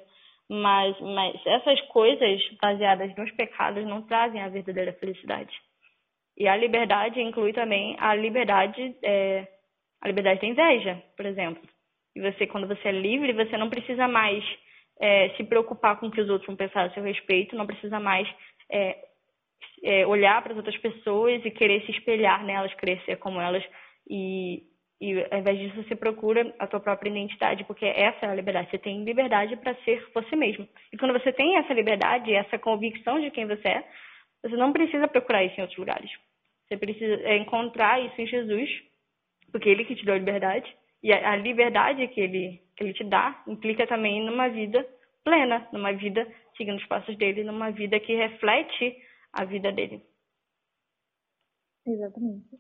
[0.49, 5.53] Mas, mas essas coisas baseadas nos pecados não trazem a verdadeira felicidade.
[6.37, 9.45] E a liberdade inclui também a liberdade, é,
[10.01, 11.61] a liberdade da inveja, por exemplo.
[12.15, 14.43] E você, quando você é livre, você não precisa mais
[14.99, 17.99] é, se preocupar com o que os outros vão pensar a seu respeito, não precisa
[17.99, 18.27] mais
[18.69, 18.97] é,
[19.83, 22.71] é, olhar para as outras pessoas e querer se espelhar nelas,
[23.05, 23.63] ser como elas.
[24.09, 24.63] E,
[24.99, 28.69] e ao invés disso, você procura a tua própria identidade, porque essa é a liberdade.
[28.69, 30.67] Você tem liberdade para ser você mesmo.
[30.93, 33.83] E quando você tem essa liberdade, essa convicção de quem você é,
[34.43, 36.11] você não precisa procurar isso em outros lugares.
[36.67, 38.69] Você precisa é, encontrar isso em Jesus,
[39.51, 43.03] porque Ele que te deu a liberdade e a, liberdade que ele, que ele te
[43.03, 44.87] dá implica também numa vida
[45.23, 48.97] plena, numa vida seguindo os passos dele, numa vida que reflete
[49.33, 50.05] a vida dele.
[51.85, 52.59] Exatamente.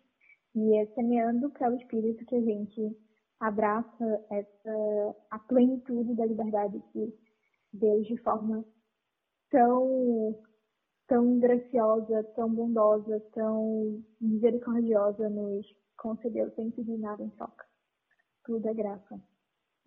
[0.55, 2.97] E é semeando para o Espírito que a gente
[3.39, 7.13] abraça essa a plenitude da liberdade que
[7.73, 8.65] Deus de forma
[9.49, 10.35] tão
[11.07, 15.67] tão graciosa, tão bondosa, tão misericordiosa nos
[15.97, 17.70] concedeu sem pedir nada em troca
[18.43, 19.21] tudo é graça.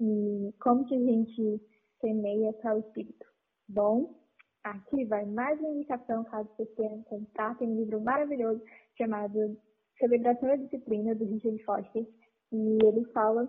[0.01, 1.61] E como que a gente
[2.01, 3.27] semeia para o Espírito?
[3.69, 4.15] Bom,
[4.63, 7.57] aqui vai mais uma indicação, caso vocês queiram comprar.
[7.59, 8.63] Tem um livro maravilhoso
[8.97, 9.57] chamado
[9.99, 12.07] Celebração da Disciplina, do Richard Foster.
[12.53, 13.49] E ele fala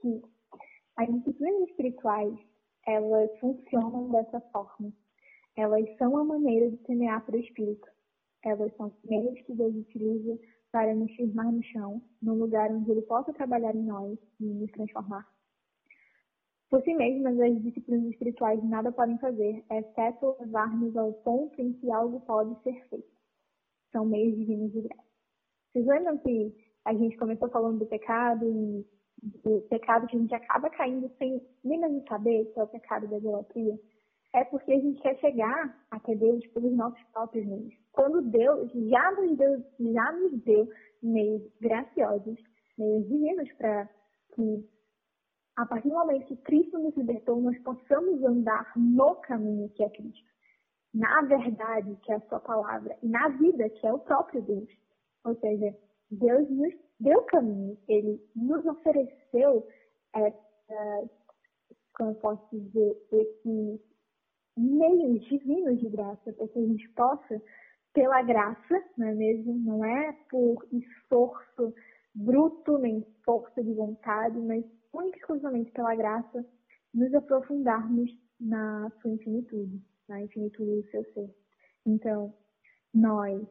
[0.00, 0.22] que
[0.96, 2.34] as disciplinas espirituais,
[2.86, 4.92] elas funcionam dessa forma.
[5.56, 7.86] Elas são a maneira de semear para o Espírito.
[8.44, 10.38] Elas são meios que Deus utiliza
[10.76, 14.70] para nos firmar no chão, num lugar onde Ele possa trabalhar em nós e nos
[14.72, 15.26] transformar.
[16.68, 21.90] Por si mesmas, as disciplinas espirituais nada podem fazer, exceto levar-nos ao ponto em que
[21.90, 23.08] algo pode ser feito.
[23.90, 25.08] São meios divinos de graça.
[25.72, 26.54] Vocês lembram que
[26.84, 28.86] a gente começou falando do pecado e
[29.42, 33.08] do pecado que a gente acaba caindo sem nem mesmo saber que é o pecado
[33.08, 33.80] da idolatria?
[34.36, 37.72] É porque a gente quer chegar até Deus pelos nossos próprios meios.
[37.92, 40.68] Quando Deus já nos deu, já nos deu
[41.02, 42.38] meios graciosos,
[42.76, 43.88] meios divinos para
[44.34, 44.68] que
[45.56, 49.88] a partir do momento que Cristo nos libertou, nós possamos andar no caminho que é
[49.88, 50.30] Cristo,
[50.92, 54.68] na verdade, que é a sua palavra, e na vida, que é o próprio Deus.
[55.24, 55.74] Ou seja,
[56.10, 59.66] Deus nos deu caminho, ele nos ofereceu
[60.14, 61.10] essa,
[61.94, 63.95] como eu posso dizer, esses
[64.56, 67.42] meios divinos de graça, para que a gente possa,
[67.92, 69.58] pela graça, não é mesmo?
[69.58, 71.74] Não é por esforço
[72.14, 76.44] bruto, nem força de vontade, mas única e exclusivamente pela graça,
[76.94, 81.30] nos aprofundarmos na sua infinitude, na infinitude do seu ser.
[81.84, 82.32] Então,
[82.94, 83.46] nós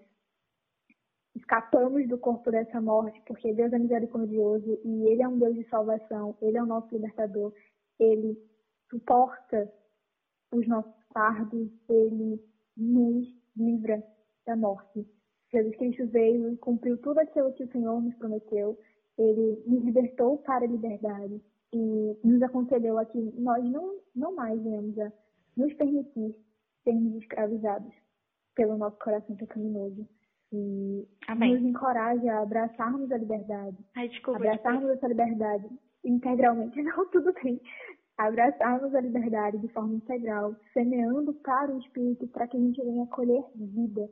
[1.35, 5.67] escapamos do corpo dessa morte porque Deus é misericordioso e Ele é um Deus de
[5.69, 7.53] salvação, Ele é o nosso libertador,
[7.99, 8.37] Ele
[8.89, 9.71] suporta
[10.55, 12.41] os nossos fardos, Ele
[12.75, 14.03] nos livra
[14.45, 15.07] da morte.
[15.51, 18.77] Jesus Cristo veio e cumpriu tudo aquilo que o Senhor nos prometeu
[19.17, 21.41] ele nos libertou para a liberdade
[21.73, 25.11] e nos aconselhou a que nós não, não mais venhamos a
[25.55, 26.35] nos permitir
[26.83, 27.93] sermos escravizados
[28.55, 30.07] pelo nosso coração pecaminoso.
[30.51, 31.53] E Amém.
[31.53, 33.77] nos encoraja a abraçarmos a liberdade.
[33.95, 34.97] Ai, desculpa, abraçarmos desculpa.
[34.97, 35.69] essa liberdade
[36.03, 36.79] integralmente.
[36.83, 37.59] Não, tudo bem.
[38.17, 43.05] Abraçarmos a liberdade de forma integral, semeando para o Espírito para que a gente venha
[43.07, 44.09] colher vida.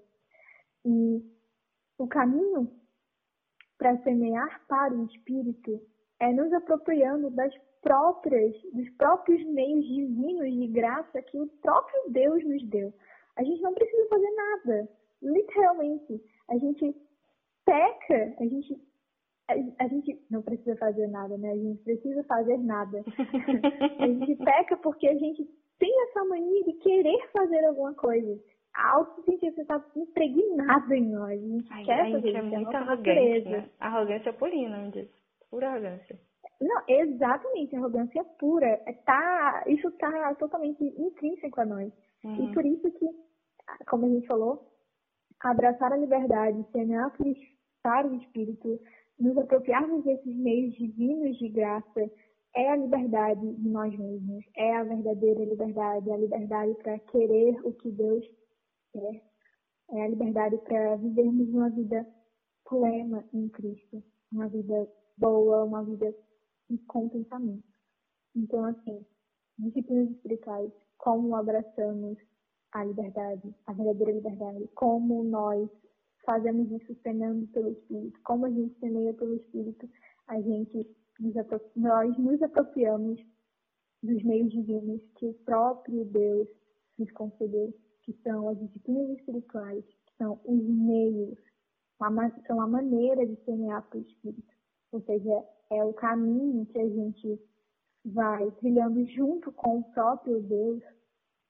[0.85, 1.23] E
[1.97, 2.69] o caminho
[3.77, 5.81] para semear para o Espírito
[6.19, 12.43] é nos apropriando das próprias, dos próprios meios divinos de graça que o próprio Deus
[12.45, 12.93] nos deu.
[13.35, 14.89] A gente não precisa fazer nada,
[15.21, 16.23] literalmente.
[16.49, 16.95] A gente
[17.65, 18.81] peca, a gente
[19.49, 21.51] a, gente não precisa fazer nada, né?
[21.51, 23.03] A gente precisa fazer nada.
[23.99, 25.45] a gente peca porque a gente
[25.79, 28.39] tem essa mania de querer fazer alguma coisa
[28.73, 31.31] a autociência está impregnada em nós.
[31.31, 33.69] A gente Ai, quer a gente é muito arrogante, né?
[33.79, 35.07] Arrogância é pura, não diz?
[35.49, 36.19] Pura arrogância.
[36.59, 38.67] Não, exatamente, arrogância pura.
[38.85, 41.93] É, tá, isso está totalmente intrínseco a nós.
[42.23, 42.49] Uhum.
[42.49, 43.05] E por isso que,
[43.87, 44.67] como a gente falou,
[45.39, 47.11] abraçar a liberdade, semear
[47.83, 48.79] para o Espírito,
[49.19, 52.11] nos apropriarmos desses meios divinos de graça,
[52.55, 57.73] é a liberdade de nós mesmos, é a verdadeira liberdade, a liberdade para querer o
[57.73, 58.25] que Deus
[58.91, 59.33] quer
[59.91, 62.07] é a liberdade para vivermos uma vida
[62.67, 64.87] plena em Cristo, uma vida
[65.17, 66.13] boa, uma vida
[66.69, 67.63] de contentamento.
[68.35, 69.05] Então, assim,
[69.59, 72.17] disciplinas espirituais, como abraçamos
[72.71, 75.69] a liberdade, a verdadeira liberdade, como nós
[76.25, 79.89] fazemos isso semeando pelo Espírito, como a gente semeia pelo Espírito,
[80.27, 80.87] a gente
[81.19, 81.33] nos
[81.75, 83.19] nós nos apropriamos
[84.01, 86.47] dos meios divinos que o próprio Deus
[86.97, 91.37] nos concedeu que são as disciplinas espirituais, que são os meios,
[92.45, 94.53] são a maneira de semear para o Espírito.
[94.91, 97.39] Ou seja, é o caminho que a gente
[98.05, 100.83] vai trilhando junto com o próprio Deus,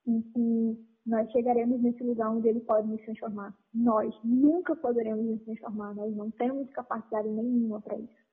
[0.05, 3.53] em que nós chegaremos nesse lugar onde Ele pode nos transformar.
[3.73, 8.23] Nós nunca poderemos nos transformar, nós não temos capacidade nenhuma para isso.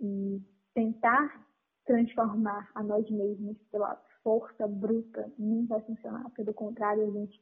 [0.00, 0.40] E
[0.74, 1.44] tentar
[1.84, 6.30] transformar a nós mesmos pela força bruta não vai funcionar.
[6.30, 7.40] Pelo contrário, a gente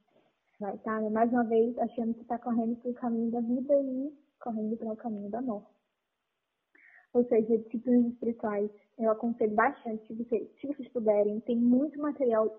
[0.58, 1.10] vai estar, né?
[1.10, 4.92] mais uma vez, achando que está correndo para o caminho da vida e correndo para
[4.92, 5.70] o caminho da morte.
[7.12, 12.58] Ou seja, disciplinas espirituais, eu aconselho bastante, se vocês, se vocês puderem, tem muito material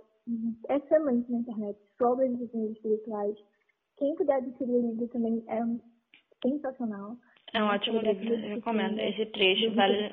[0.69, 3.35] excelente na internet sobre as disciplinas espirituais.
[3.97, 5.61] Quem puder adquirir o livro também é
[6.47, 7.15] sensacional.
[7.53, 8.99] É um ótimo livro, eu recomendo.
[8.99, 10.11] Esse trecho vale.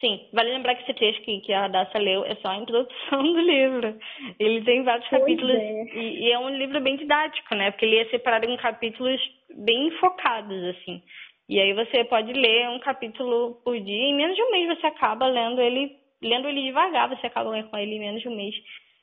[0.00, 3.22] Sim, vale lembrar que esse trecho que, que a Radassa leu é só a introdução
[3.22, 3.98] do livro.
[4.38, 5.84] Ele tem vários pois capítulos é.
[5.94, 7.70] E, e, é um livro bem didático, né?
[7.70, 9.20] Porque ele é separado em capítulos
[9.54, 11.02] bem focados, assim.
[11.48, 14.04] E aí você pode ler um capítulo por dia.
[14.04, 17.68] Em menos de um mês você acaba lendo ele, lendo ele devagar, você acaba lendo
[17.68, 18.54] com ele em menos de um mês.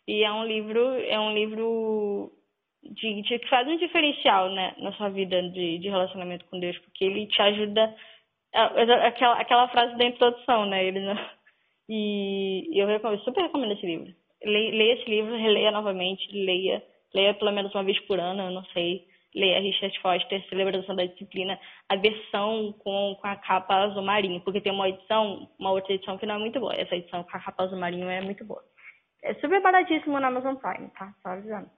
[0.08, 2.32] E é um livro, é um livro
[2.82, 6.78] de, de, que faz um diferencial, né, na sua vida de, de relacionamento com Deus,
[6.80, 7.94] porque ele te ajuda
[8.54, 10.86] aquela, aquela frase da introdução, né?
[10.86, 11.16] Ele não...
[11.90, 14.14] E eu, recomendo, super recomendo esse livro.
[14.44, 16.84] Leia, leia esse livro, releia novamente, leia,
[17.14, 19.06] leia pelo menos uma vez por ano, eu não sei.
[19.36, 24.42] ler a Richard Foster, Celebração da Disciplina, a versão com, com a capa azul marinho,
[24.42, 26.74] porque tem uma edição, uma outra edição que não é muito boa.
[26.76, 28.64] Essa edição com a capa azul marinho é muito boa.
[29.28, 31.14] É super baratíssimo na Amazon Prime, tá?
[31.22, 31.70] Só avisando.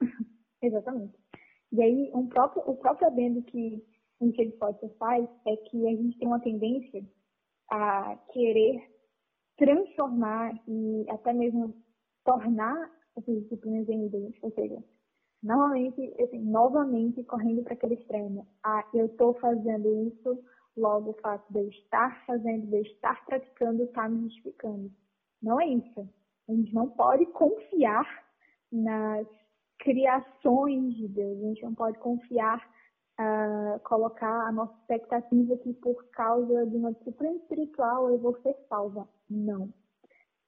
[0.62, 1.18] Exatamente.
[1.72, 3.84] E aí, um próprio, o próprio adendo que
[4.20, 7.04] o Richard Foster faz é que a gente tem uma tendência
[7.68, 8.88] a querer
[9.58, 11.74] transformar e até mesmo
[12.24, 14.80] tornar essas disciplinas em evidentes, ou seja,
[15.42, 18.46] novamente, assim, novamente correndo para aquele extremo.
[18.62, 20.38] Ah, eu estou fazendo isso,
[20.76, 24.88] logo o fato de eu estar fazendo, de eu estar praticando, está me justificando.
[25.42, 26.08] Não é isso.
[26.48, 28.24] A gente não pode confiar
[28.70, 29.26] nas
[29.78, 32.58] criações de Deus, a gente não pode confiar,
[33.20, 38.56] uh, colocar a nossa expectativa que por causa de uma disciplina espiritual eu vou ser
[38.68, 39.08] salva.
[39.28, 39.72] Não.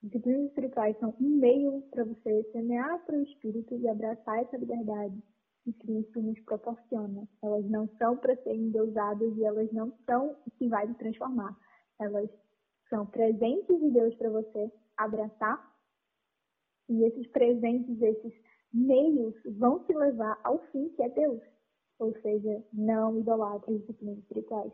[0.03, 5.21] Disciplinas espirituais são um meio para você semear para o Espírito e abraçar essa liberdade
[5.65, 7.29] que Cristo nos proporciona.
[7.43, 11.57] Elas não são para serem endeusadas e elas não são o que vai te transformar.
[12.01, 12.31] Elas
[12.89, 15.78] são presentes de Deus para você abraçar
[16.89, 18.32] e esses presentes, esses
[18.72, 21.43] meios vão te levar ao fim que é Deus.
[21.99, 24.72] Ou seja, não idolatre disciplinas espirituais.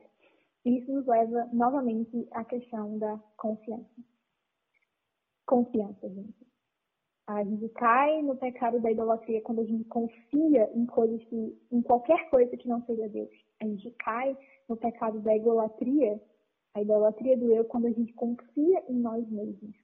[0.64, 3.90] Isso nos leva novamente à questão da confiança
[5.46, 6.46] confiança, gente.
[7.26, 11.80] A gente cai no pecado da idolatria quando a gente confia em coisas que, em
[11.80, 13.30] qualquer coisa que não seja Deus.
[13.62, 14.36] A gente cai
[14.68, 16.20] no pecado da idolatria,
[16.74, 19.74] a idolatria do eu, quando a gente confia em nós mesmos.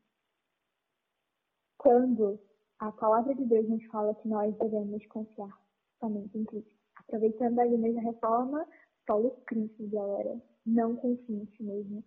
[1.82, 2.38] Quando
[2.78, 5.58] a palavra de Deus nos fala que nós devemos confiar
[5.98, 6.70] somente em Cristo.
[6.94, 8.68] Aproveitando a mesma reforma,
[9.06, 10.38] solo Cristo, galera.
[10.66, 12.04] Não confie em si mesmo.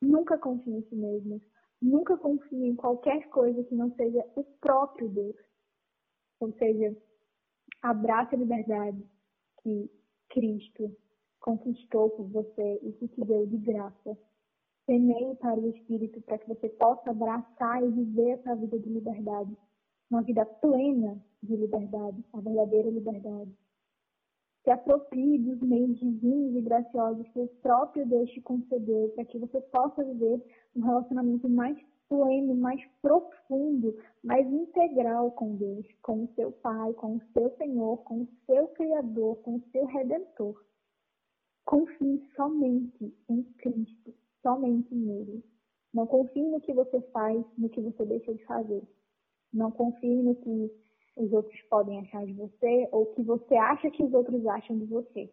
[0.00, 1.42] Nunca confie em si mesmo.
[1.82, 5.36] Nunca confie em qualquer coisa que não seja o próprio Deus.
[6.38, 6.96] Ou seja,
[7.82, 9.04] abraça a liberdade
[9.64, 9.90] que
[10.28, 10.96] Cristo
[11.40, 14.16] conquistou por você e que te deu de graça.
[14.88, 19.54] Semeie para o Espírito para que você possa abraçar e viver essa vida de liberdade.
[20.10, 23.52] Uma vida plena de liberdade, a verdadeira liberdade.
[24.64, 29.38] Se aproprie dos meios divinos e graciosos que o próprio Deus te concedeu para que
[29.38, 30.42] você possa viver
[30.74, 31.76] um relacionamento mais
[32.08, 37.98] pleno, mais profundo, mais integral com Deus, com o seu Pai, com o seu Senhor,
[38.04, 40.64] com o seu Criador, com o seu Redentor.
[41.66, 45.44] Confie somente em Cristo, somente nele.
[45.92, 48.82] Não confie no que você faz, no que você deixa de fazer.
[49.52, 50.70] Não confie no que
[51.16, 54.84] os outros podem achar de você ou que você acha que os outros acham de
[54.86, 55.30] você.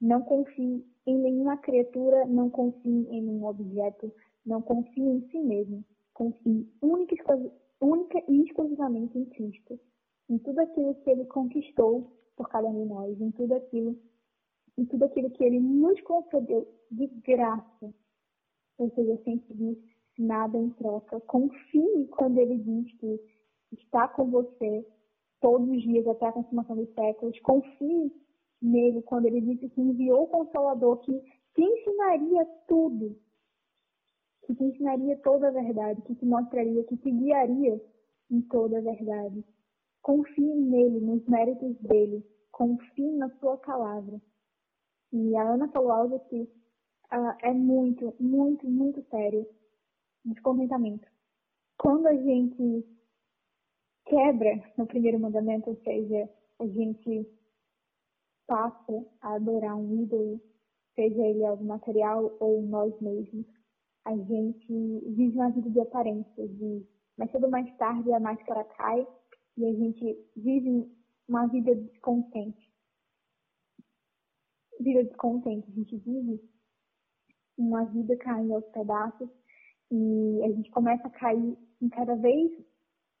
[0.00, 4.12] Não confie em nenhuma criatura, não confie em nenhum objeto,
[4.44, 5.84] não confie em si mesmo.
[6.14, 7.14] Confie única,
[7.80, 9.78] única e exclusivamente em Cristo,
[10.28, 13.98] em tudo aquilo que Ele conquistou por cada um de nós, em tudo aquilo,
[14.76, 17.94] em tudo aquilo que Ele nos concedeu de graça,
[18.88, 19.78] seja, sem pedir
[20.18, 21.20] nada em troca.
[21.20, 23.20] Confie quando Ele diz que
[23.72, 24.86] está com você
[25.40, 27.38] todos os dias até a consumação dos séculos.
[27.40, 28.12] Confie
[28.60, 31.12] nele quando ele disse que enviou o Consolador, que
[31.54, 33.16] te ensinaria tudo,
[34.44, 37.80] que te ensinaria toda a verdade, que te mostraria, que te guiaria
[38.30, 39.44] em toda a verdade.
[40.02, 42.24] Confie nele, nos méritos dele.
[42.52, 44.20] Confie na sua palavra.
[45.12, 46.48] E a Ana falou algo que
[47.12, 49.46] uh, é muito, muito, muito sério.
[50.24, 51.08] Descontentamento.
[51.78, 52.86] Quando a gente
[54.06, 57.26] quebra no primeiro mandamento, ou seja, a gente
[58.46, 60.40] passa a adorar um ídolo,
[60.94, 63.46] seja ele algo material ou nós mesmos,
[64.04, 66.86] a gente vive uma vida de aparência, de
[67.16, 69.06] mais cedo ou mais tarde a máscara cai
[69.56, 70.90] e a gente vive
[71.28, 72.70] uma vida descontente.
[74.80, 76.40] Vida descontente, a gente vive
[77.60, 79.28] uma vida caindo aos pedaços
[79.90, 82.50] e a gente começa a cair em cada vez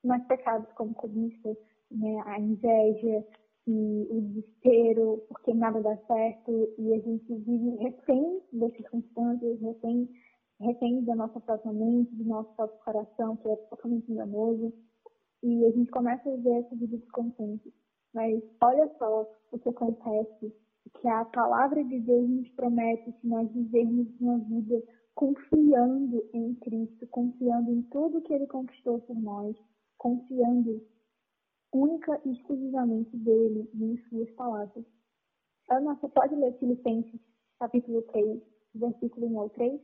[0.04, 1.56] mais pecados como cobiça,
[1.90, 3.26] né, a inveja
[3.66, 10.08] e o desespero, porque nada dá certo e a gente vive refém das circunstâncias, refém,
[10.60, 14.72] refém da nossa própria mente, do nosso próprio coração, que é totalmente enganoso,
[15.42, 17.72] e a gente começa a ver essa vida descontente.
[18.14, 20.54] Mas olha só o que acontece,
[20.94, 24.82] que a palavra de Deus nos promete se nós vivermos uma vida
[25.14, 29.56] confiando em Cristo, confiando em tudo que Ele conquistou por nós,
[29.98, 30.80] confiando
[31.72, 34.84] única e exclusivamente dele e em suas palavras.
[35.70, 37.20] Ana, você pode ler Filipenses,
[37.58, 38.42] capítulo 3,
[38.74, 39.80] versículo 1 ao 3?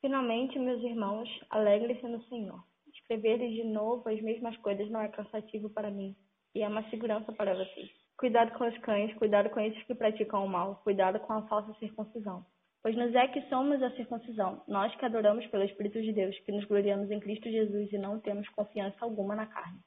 [0.00, 2.62] Finalmente, meus irmãos, alegrem-se no Senhor.
[2.92, 6.14] Escrever de novo as mesmas coisas não é cansativo para mim
[6.54, 8.03] e é uma segurança para vocês.
[8.16, 11.74] Cuidado com os cães, cuidado com esses que praticam o mal, cuidado com a falsa
[11.78, 12.46] circuncisão.
[12.82, 16.52] Pois nos é que somos a circuncisão, nós que adoramos pelo Espírito de Deus, que
[16.52, 19.80] nos gloriamos em Cristo Jesus e não temos confiança alguma na carne.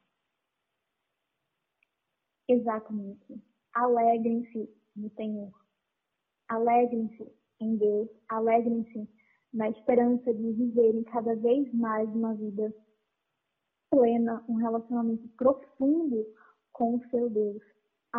[2.49, 3.39] Exatamente.
[3.73, 5.53] Alegrem-se no Senhor.
[6.49, 8.09] Alegrem-se em Deus.
[8.30, 9.07] Alegrem-se
[9.53, 12.73] na esperança de viverem cada vez mais uma vida
[13.89, 16.25] plena, um relacionamento profundo
[16.71, 17.61] com o seu Deus.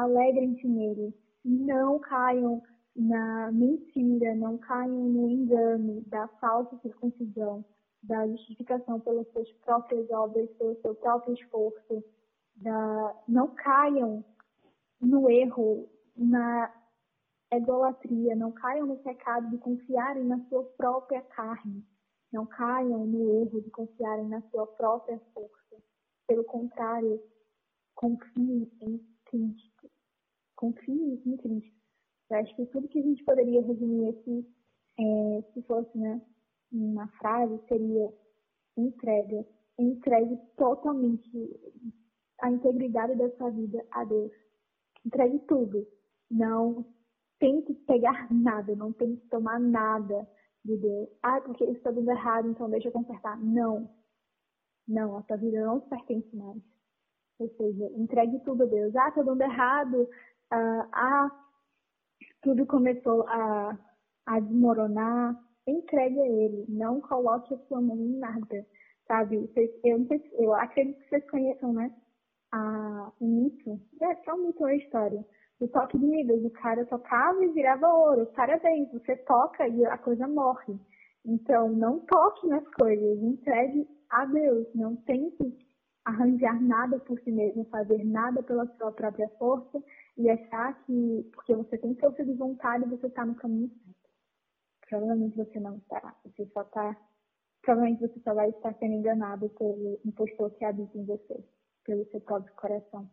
[0.03, 1.14] Alegrem-se nele.
[1.44, 2.62] Não caiam
[2.94, 7.64] na mentira, não caiam no engano da falsa circuncisão,
[8.03, 12.05] da justificação pelas suas próprias obras, pelo seu próprio esforço.
[12.57, 13.16] Da...
[13.26, 14.24] Não caiam
[15.01, 16.72] no erro, na
[17.53, 21.84] idolatria, não caiam no pecado de confiarem na sua própria carne,
[22.32, 25.82] não caiam no erro de confiarem na sua própria força.
[26.26, 27.22] Pelo contrário,
[27.94, 29.67] confiem em Cristo.
[30.59, 31.78] Confiem em Cristo.
[32.28, 34.44] Eu acho que tudo que a gente poderia resumir aqui,
[34.98, 36.20] é, se fosse né,
[36.72, 38.12] uma frase, seria
[38.76, 39.46] entrega.
[39.78, 41.30] Entregue totalmente
[42.40, 44.32] a integridade da sua vida a Deus.
[45.06, 45.86] Entregue tudo.
[46.28, 46.84] Não
[47.38, 50.28] tente pegar nada, não tente tomar nada
[50.64, 51.09] de Deus.
[51.22, 53.40] Ah, porque isso está dando errado, então deixa eu consertar.
[53.40, 53.88] Não.
[54.88, 56.61] Não, a sua vida não te pertence mais.
[57.38, 58.96] Ou seja, entregue tudo a Deus.
[58.96, 60.09] Ah, está dando errado.
[60.51, 61.30] Ah, ah,
[62.42, 63.78] tudo começou a,
[64.26, 65.36] a desmoronar.
[65.66, 66.64] Entregue a Ele.
[66.68, 68.66] Não coloque a sua mão em nada.
[69.07, 69.38] Sabe?
[69.38, 70.07] Vocês, eu,
[70.38, 71.94] eu acredito que vocês conheçam, né?
[72.53, 73.80] A, o mito.
[74.03, 75.24] É só um mito ou história
[75.61, 76.44] o toque de Midas.
[76.44, 78.26] O cara tocava e virava ouro.
[78.34, 80.78] Parabéns, você toca e a coisa morre.
[81.24, 84.66] Então, não toque nas coisas, entregue a Deus.
[84.74, 85.57] Não tente
[86.05, 89.82] arranjar nada por si mesmo, fazer nada pela sua própria força
[90.18, 94.10] e achar que, porque você tem força de vontade, você está no caminho certo.
[94.88, 96.16] Provavelmente você não está.
[96.24, 97.00] Você só está.
[97.62, 101.44] Provavelmente você só vai estar sendo enganado pelo impostor que habita em você,
[101.84, 103.08] pelo seu próprio coração.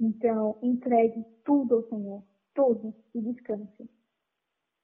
[0.00, 2.22] Então, entregue tudo ao Senhor,
[2.54, 3.88] tudo, e descanse.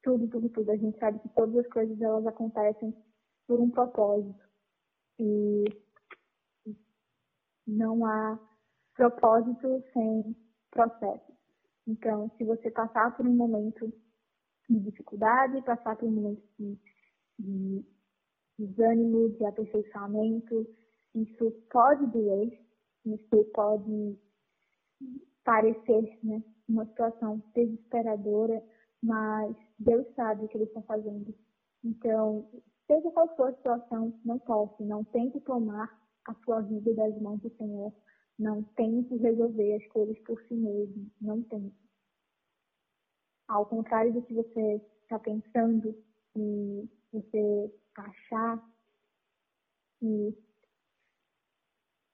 [0.03, 0.71] Tudo, tudo, tudo.
[0.71, 2.95] A gente sabe que todas as coisas elas acontecem
[3.47, 4.45] por um propósito.
[5.19, 5.65] E
[7.67, 8.39] não há
[8.95, 10.37] propósito sem
[10.71, 11.33] processo.
[11.87, 13.93] Então, se você passar por um momento
[14.69, 16.79] de dificuldade, passar por um momento de,
[17.39, 17.85] de
[18.59, 20.67] desânimo, de aperfeiçoamento,
[21.15, 22.61] isso pode doer,
[23.05, 24.19] isso pode
[25.45, 28.63] parecer né, uma situação desesperadora,
[29.03, 31.35] mas Deus sabe o que Ele está fazendo.
[31.83, 32.49] Então,
[32.87, 35.91] seja qual for a situação, não toque, não tente tomar
[36.27, 37.93] a sua vida das mãos do Senhor,
[38.41, 41.77] não tente resolver as coisas por si mesmo, não tente.
[43.47, 45.95] Ao contrário do que você está pensando
[46.37, 48.59] e você achar
[49.99, 50.37] que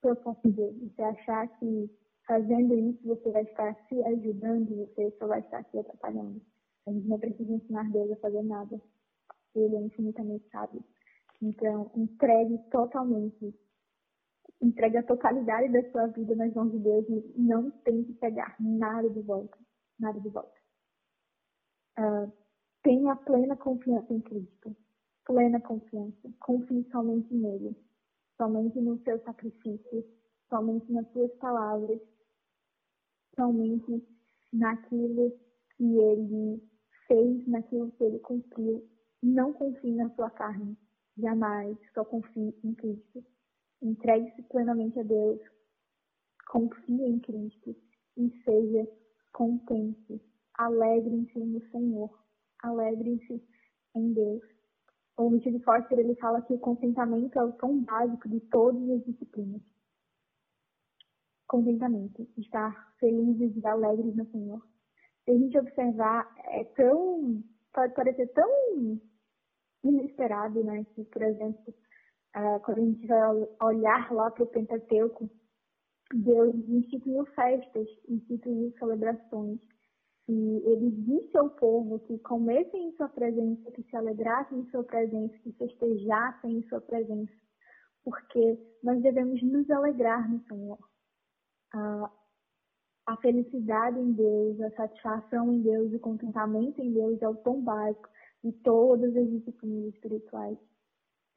[0.03, 1.91] eu dizer, você achar que
[2.27, 6.43] Fazendo isso, você vai estar se ajudando, você só vai estar se atrapalhando.
[6.87, 8.81] A gente não precisa ensinar Deus a fazer nada.
[9.55, 10.83] Ele é infinitamente sábio.
[11.41, 13.55] Então, entregue totalmente.
[14.61, 19.09] Entregue a totalidade da sua vida nas mãos de Deus e não tente pegar nada
[19.11, 19.59] de volta.
[19.99, 20.57] Nada de volta.
[21.99, 22.33] Uh,
[22.83, 24.77] tenha plena confiança em Cristo.
[25.25, 26.31] Plena confiança.
[26.41, 27.77] Confie somente nele.
[28.37, 30.05] Somente no seu sacrifício.
[30.49, 32.01] Somente nas suas palavras
[33.37, 34.03] somente
[34.53, 35.31] naquilo
[35.77, 36.63] que ele
[37.07, 38.89] fez, naquilo que ele cumpriu.
[39.23, 40.77] Não confie na sua carne,
[41.17, 43.25] jamais, só confie em Cristo.
[43.83, 45.41] Entregue-se plenamente a Deus,
[46.49, 47.77] confie em Cristo
[48.16, 48.89] e seja
[49.33, 50.20] contente.
[50.55, 52.11] Alegrem-se no Senhor,
[52.62, 53.43] alegrem-se
[53.95, 54.43] em Deus.
[55.18, 59.05] O Richard Foster ele fala que o contentamento é o tom básico de todas as
[59.05, 59.62] disciplinas
[61.47, 64.61] contentamento, estar felizes e alegres no Senhor.
[65.24, 69.01] Se a gente observar, é tão, pode parecer tão
[69.85, 70.85] inesperado, né?
[70.95, 71.74] Que, por exemplo,
[72.37, 75.28] uh, quando a gente vai olhar lá para o Pentateuco,
[76.12, 79.59] Deus instituiu festas, instituiu celebrações.
[80.28, 84.82] E ele disse ao povo que comessem em sua presença, que se alegrassem em sua
[84.82, 87.32] presença, que festejassem em sua presença.
[88.05, 90.78] Porque nós devemos nos alegrar no Senhor
[91.72, 92.12] a,
[93.07, 97.62] a felicidade em Deus, a satisfação em Deus, o contentamento em Deus é o tom
[97.62, 98.09] básico
[98.43, 100.59] de todas as disciplinas espirituais.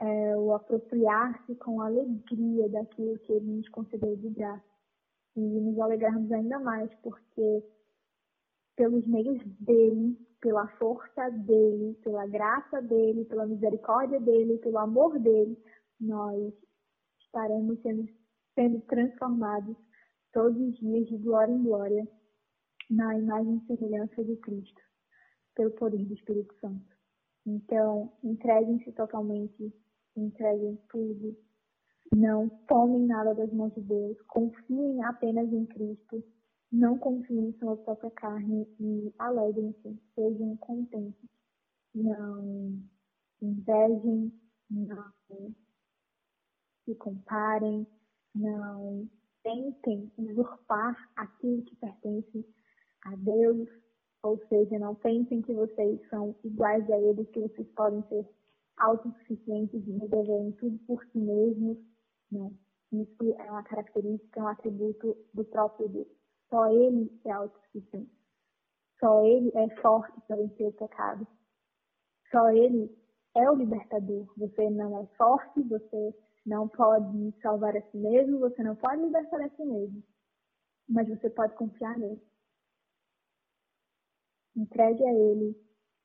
[0.01, 4.63] É o apropriar-se com alegria daquilo que Ele nos concedeu de graça.
[5.35, 7.63] e nos alegrarmos ainda mais, porque
[8.75, 15.57] pelos meios dele, pela força dele, pela graça dele, pela misericórdia dele, pelo amor dele,
[15.99, 16.53] nós
[17.19, 18.07] estaremos sendo,
[18.55, 19.75] sendo transformados
[20.31, 22.07] todos os dias de glória em glória
[22.89, 24.81] na imagem e semelhança de Cristo,
[25.55, 26.97] pelo poder do Espírito Santo.
[27.45, 29.73] Então, entreguem-se totalmente,
[30.19, 31.35] entreguem tudo,
[32.15, 36.23] não tomem nada das mãos de Deus, confiem apenas em Cristo,
[36.71, 41.29] não confiem em sua própria carne e alegrem-se, sejam contentes.
[41.93, 42.79] Não
[43.41, 44.31] invejem,
[44.69, 45.11] não
[46.85, 47.87] se comparem,
[48.35, 49.07] não
[49.43, 52.45] tentem usurpar aquilo que pertence
[53.05, 53.67] a Deus,
[54.23, 58.27] ou seja, não pensem que vocês são iguais a Ele, que vocês podem ser
[58.79, 61.77] autossuficientes e resolverem tudo por si mesmos.
[62.31, 62.53] Não.
[62.91, 66.07] Isso é uma característica, é um atributo do próprio Deus.
[66.49, 68.11] Só Ele é autossuficiente.
[68.99, 71.27] Só Ele é forte para vencer o pecado.
[72.31, 72.89] Só Ele
[73.35, 74.27] é o libertador.
[74.37, 76.15] Você não é forte, você
[76.45, 80.03] não pode salvar a si mesmo, você não pode libertar a si mesmo.
[80.87, 82.21] Mas você pode confiar nele.
[84.55, 85.55] Entregue a Ele,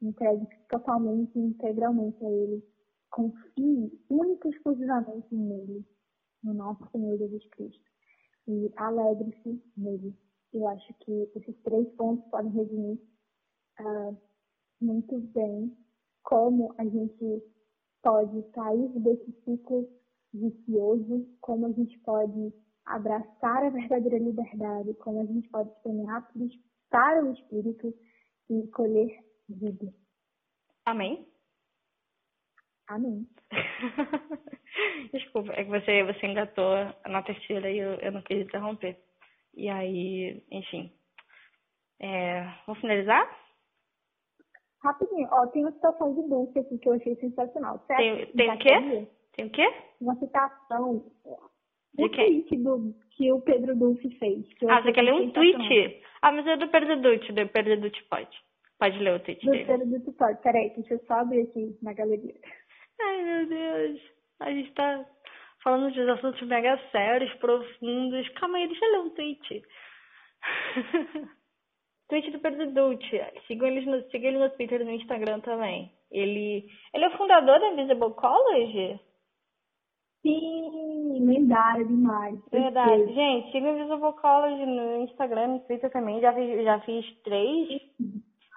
[0.09, 2.63] entregue totalmente e integralmente a Ele.
[3.11, 5.85] Confie única e exclusivamente nele,
[6.43, 7.91] no nosso Senhor Jesus Cristo.
[8.47, 10.15] E alegre-se nele.
[10.53, 13.01] Eu acho que esses três pontos podem resumir
[13.81, 14.17] uh,
[14.81, 15.77] muito bem
[16.23, 17.43] como a gente
[18.03, 19.89] pode sair desse ciclo
[20.33, 22.53] vicioso, como a gente pode
[22.85, 26.31] abraçar a verdadeira liberdade, como a gente pode semear
[26.91, 27.95] para o Espírito
[28.51, 29.93] e colher vida.
[30.87, 31.27] Amém?
[32.89, 33.27] Amém.
[35.13, 36.75] Desculpa, é que você, você engatou
[37.07, 38.99] na terceira e eu, eu não quis interromper.
[39.55, 40.93] E aí, enfim.
[42.01, 43.45] É, vamos finalizar?
[44.83, 47.79] Rapidinho, ó, tem uma citação de Dulce aqui que eu achei sensacional.
[47.87, 47.97] Certo?
[47.97, 49.09] Tem, tem o quê?
[49.33, 49.75] Tem o quê?
[50.01, 51.05] Uma citação
[51.95, 54.45] de tweet do, que o Pedro Dulce fez.
[54.69, 56.03] ah, você quer ler um tweet?
[56.21, 58.37] Ah, mas é do Pedro Dulce, do Pedro Dulce pode.
[58.79, 59.65] Pode ler o tweet do dele.
[59.65, 60.43] Do Pedro Dulce pode.
[60.43, 62.35] Peraí, deixa eu só abrir aqui na galeria.
[63.01, 64.01] Ai, meu Deus.
[64.41, 65.07] A gente tá
[65.63, 68.29] falando de assuntos mega sérios, profundos.
[68.31, 69.63] Calma aí, deixa eu ler um tweet.
[72.09, 73.21] tweet do Pedro Dulce.
[73.47, 75.93] Sigam ele no, ele no Twitter e no Instagram também.
[76.11, 79.01] Ele, ele é o fundador da Visible College?
[80.23, 82.39] Sim, lendário demais.
[82.51, 83.13] Verdade.
[83.13, 86.21] Gente, siga o Visible College no Instagram, no Twitter também.
[86.21, 87.83] Já fiz, já fiz três.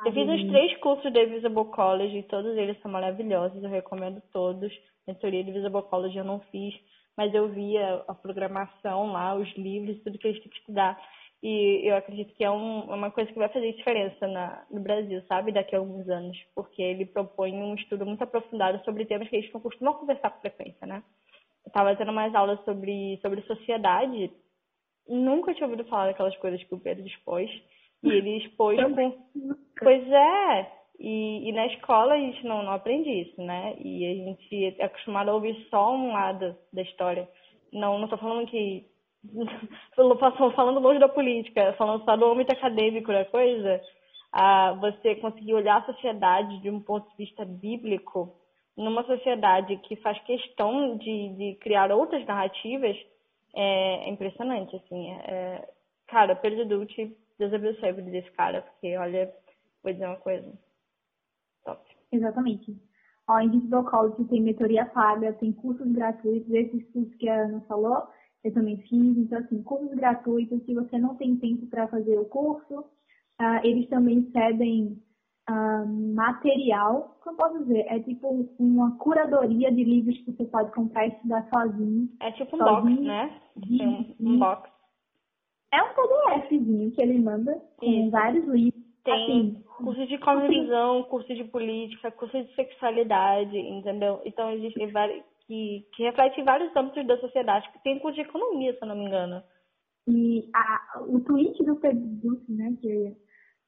[0.06, 4.72] Eu fiz os três cursos da Visible College, todos eles são maravilhosos, eu recomendo todos.
[5.08, 6.74] Mentoria de Visible College eu não fiz,
[7.16, 11.02] mas eu vi a, programação lá, os livros, tudo que gente tem que estudar.
[11.42, 15.22] E eu acredito que é um, uma coisa que vai fazer diferença na, no Brasil,
[15.28, 19.36] sabe, daqui a alguns anos, porque ele propõe um estudo muito aprofundado sobre temas que
[19.36, 21.04] a gente não costuma conversar com frequência, né?
[21.68, 24.32] estava tendo mais aulas sobre, sobre sociedade.
[25.08, 27.50] Nunca tinha ouvido falar daquelas coisas que o Pedro expôs.
[28.04, 29.18] E ele expôs com.
[29.80, 30.72] Pois é!
[31.00, 33.76] E, e na escola a gente não, não aprende isso, né?
[33.80, 37.28] E a gente é acostumado a ouvir só um lado da história.
[37.72, 38.86] Não, não tô falando que.
[40.56, 43.82] falando longe da política, falando só do âmbito acadêmico da coisa.
[44.32, 48.34] a você conseguir olhar a sociedade de um ponto de vista bíblico
[48.78, 52.96] numa sociedade que faz questão de, de criar outras narrativas,
[53.56, 55.12] é, é impressionante, assim.
[55.12, 55.68] É,
[56.08, 59.34] cara, Pedro Dulce, Deus abençoe a vida desse cara, porque, olha,
[59.84, 60.52] vou dizer uma coisa,
[61.64, 61.82] top.
[62.12, 62.76] Exatamente.
[63.28, 67.62] Ó, em Digital College tem mentoria paga, tem cursos gratuitos, esses cursos que a Ana
[67.62, 68.08] falou,
[68.44, 72.26] eu também fiz, então, assim, cursos gratuitos, se você não tem tempo para fazer o
[72.26, 75.02] curso, uh, eles também cedem
[76.14, 81.06] material, como eu posso dizer, é tipo uma curadoria de livros que você pode comprar
[81.06, 82.10] e estudar sozinho.
[82.20, 83.42] É tipo um sozinho, box, né?
[83.56, 84.70] De, um, um box.
[85.72, 88.12] É um PDFzinho que ele manda com Isso.
[88.12, 88.88] vários livros.
[89.04, 94.22] Tem assim, curso de cosmovisão, curso de política, curso de sexualidade, entendeu?
[94.26, 97.70] Então existem vários que, que refletem vários âmbitos da sociedade.
[97.84, 99.42] Tem curso de economia, se eu não me engano.
[100.08, 103.16] E a, o tweet do Pedro Dulce, né, que,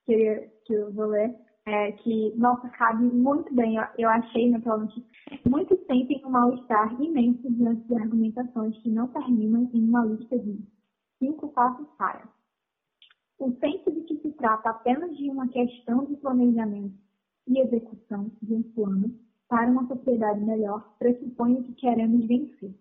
[0.06, 1.36] que, que eu vou ler,
[1.66, 5.04] é, que, nossa, cabe muito bem, eu, eu achei, naturalmente,
[5.46, 10.60] muitos sentem um mal-estar imenso diante de argumentações que não terminam em uma lista de
[11.20, 12.28] cinco passos para.
[13.38, 16.98] O senso de que se trata apenas de uma questão de planejamento
[17.48, 22.74] e execução de um plano para uma sociedade melhor pressupõe que queremos vencer.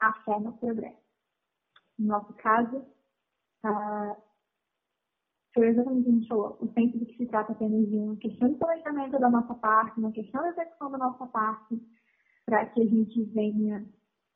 [0.00, 1.02] A fé no progresso.
[1.98, 2.84] No nosso caso,
[3.62, 4.16] ah,
[5.54, 6.58] foi exatamente o que falou.
[6.60, 9.98] O centro de que se trata apenas de uma questão de planejamento da nossa parte,
[9.98, 11.80] uma questão de execução da nossa parte,
[12.44, 13.86] para que a gente venha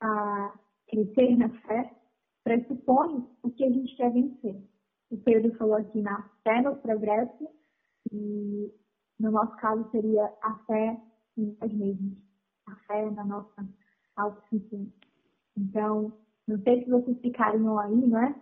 [0.01, 0.55] a
[0.89, 1.93] crescer na fé,
[2.49, 4.57] pressupõe o que a gente quer vencer.
[5.11, 7.49] O Pedro falou aqui na fé no progresso,
[8.11, 8.73] e
[9.21, 10.99] no nosso caso seria a fé
[11.37, 12.17] em nós mesmos,
[12.67, 13.69] a fé na nossa
[14.17, 14.93] autossuficiência.
[15.59, 16.13] Então,
[16.47, 18.35] não sei se vocês ficaram aí, né?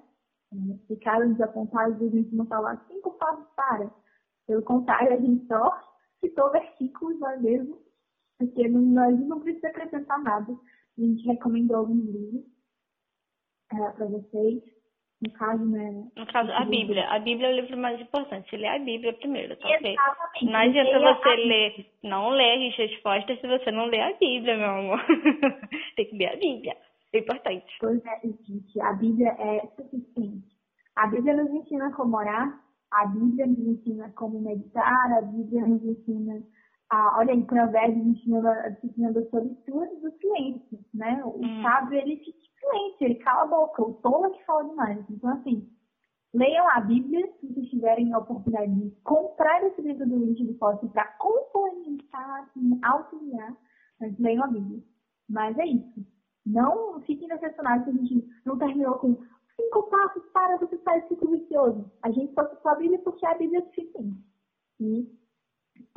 [0.86, 3.90] Ficaram desapontados e a gente não falar cinco passos para.
[4.46, 5.80] Pelo contrário, a gente só
[6.20, 7.78] citou versículos, é mesmo?
[8.38, 10.52] Porque nós não precisa acrescentar nada.
[10.52, 12.55] A gente recomendou alguns livros
[13.72, 14.62] é, para vocês.
[15.22, 16.09] No caso, né?
[16.14, 17.09] No caso, a Bíblia.
[17.09, 18.51] A Bíblia é o livro mais importante.
[18.51, 19.93] Você lê a Bíblia primeiro, tá ok?
[19.93, 20.44] Exatamente.
[20.44, 24.68] Não adianta você ler, não ler as respostas se você não ler a Bíblia, meu
[24.68, 25.01] amor.
[25.97, 26.76] Tem que ler a Bíblia.
[27.14, 27.66] É importante.
[27.80, 30.55] Pois é, gente, a Bíblia é suficiente.
[30.97, 32.60] A Bíblia nos ensina como orar,
[32.90, 36.43] a Bíblia nos ensina como meditar, a Bíblia nos ensina
[36.90, 41.20] a, olha, em Provérbios ensina a disciplina da solitude do silêncio, né?
[41.24, 41.62] O Hum.
[41.62, 45.04] sábio, ele fica silêncio, ele cala a boca, o tolo é que fala demais.
[45.10, 45.68] Então, assim,
[46.32, 50.54] leiam a Bíblia, se vocês tiverem a oportunidade de comprar esse livro do Luiz de
[50.58, 53.56] Fóssil para complementar, assim, auxiliar,
[54.00, 54.82] mas leiam a Bíblia.
[55.28, 56.06] Mas é isso.
[56.44, 59.16] Não fiquem decepcionados se a gente não terminou com
[59.56, 61.90] cinco passos para você sair do ciclo vicioso.
[62.02, 64.24] A gente só a Bíblia porque a Bíblia é suficiente.
[64.78, 65.10] E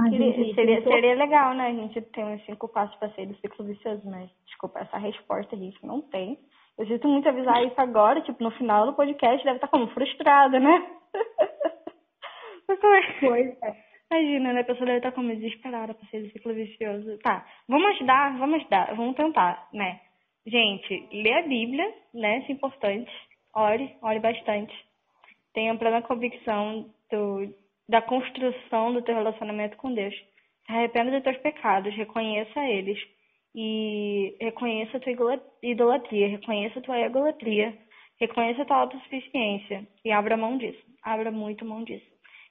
[0.09, 1.67] gente seria, seria legal, né?
[1.67, 5.55] A gente tem uns cinco passos para sair do ciclo vicioso, mas, desculpa, essa resposta
[5.55, 6.37] a gente não tem.
[6.77, 10.59] Eu sinto muito avisar isso agora, tipo, no final do podcast deve estar como frustrada,
[10.59, 10.87] né?
[12.67, 13.89] Mas como é- Pois é.
[14.11, 14.61] Imagina, né?
[14.61, 17.17] A pessoa deve estar como desesperada pra sair do ciclo vicioso.
[17.19, 19.99] Tá, vamos ajudar, vamos ajudar, vamos tentar, né?
[20.47, 22.39] Gente, lê a Bíblia, né?
[22.39, 23.11] Isso é importante.
[23.53, 24.73] Ore, ore bastante.
[25.53, 27.53] Tenha plena convicção do,
[27.89, 30.13] da construção do teu relacionamento com Deus.
[30.69, 32.99] Arrependa dos teus pecados, reconheça eles.
[33.55, 37.75] E reconheça a tua idola- idolatria, reconheça a tua egolatria,
[38.19, 39.87] reconheça a tua autossuficiência.
[40.05, 40.79] E abra mão disso.
[41.03, 42.05] Abra muito mão disso.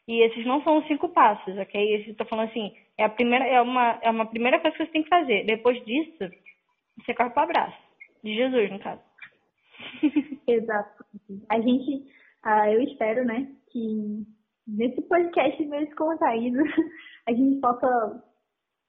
[0.08, 2.14] E esses não são os cinco passos, ok?
[2.14, 5.02] Tô falando assim, é a primeira, é uma, é uma primeira coisa que você tem
[5.04, 5.44] que fazer.
[5.44, 6.18] Depois disso,
[6.98, 7.78] você corre pro abraço.
[8.24, 9.02] De Jesus, no caso.
[10.48, 11.04] Exato.
[11.48, 12.06] A gente,
[12.42, 14.26] ah, eu espero, né, que
[14.68, 16.58] nesse podcast meio descontraído,
[17.28, 18.22] a gente possa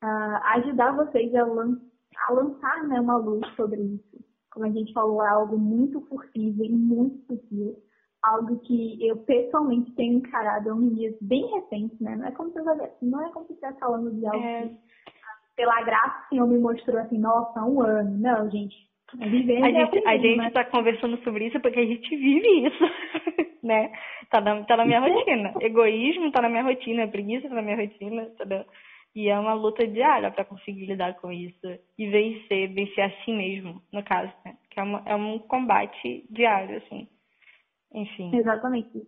[0.01, 1.80] ah, ajudar vocês a, lan-
[2.27, 4.19] a lançar né, uma luz sobre isso.
[4.51, 7.77] Como a gente falou, é algo muito furtivo e muito sutil.
[8.23, 12.18] Algo que eu pessoalmente tenho encarado há uns dias bem recentes, né?
[12.18, 12.65] Não é como se eu
[13.01, 14.68] não é como se eu falando de algo É.
[14.68, 14.77] que,
[15.56, 18.18] pela graça, o Senhor me mostrou assim, nossa, há um ano.
[18.18, 18.76] Não, gente.
[19.18, 20.52] A e gente, a gente né?
[20.52, 22.84] tá conversando sobre isso porque a gente vive isso,
[23.64, 23.91] né?
[24.30, 25.53] Tá na, tá na minha rotina.
[25.61, 28.65] Egoísmo tá na minha rotina, preguiça tá na minha rotina, entendeu?
[29.15, 33.31] E é uma luta diária pra conseguir lidar com isso e vencer, vencer a si
[33.31, 34.56] mesmo, no caso, né?
[34.69, 37.07] Que é, uma, é um combate diário, assim.
[37.94, 38.36] Enfim.
[38.36, 39.02] Exatamente.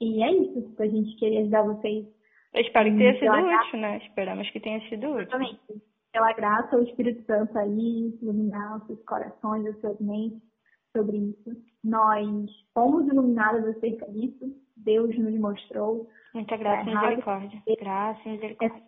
[0.00, 0.74] E é isso.
[0.80, 2.04] A gente queria ajudar vocês
[2.52, 3.98] Eu espero que tenha sido útil, né?
[3.98, 5.20] Esperamos que tenha sido útil.
[5.20, 5.93] Exatamente.
[6.14, 10.40] Pela graça, o Espírito Santo aí, iluminar os seus corações, as suas mentes
[10.96, 11.60] sobre isso.
[11.82, 14.54] Nós fomos iluminados acerca disso.
[14.76, 16.08] Deus nos mostrou.
[16.32, 17.62] Muita graça e É, misericórdia.
[17.80, 18.82] Graça e É misericórdia.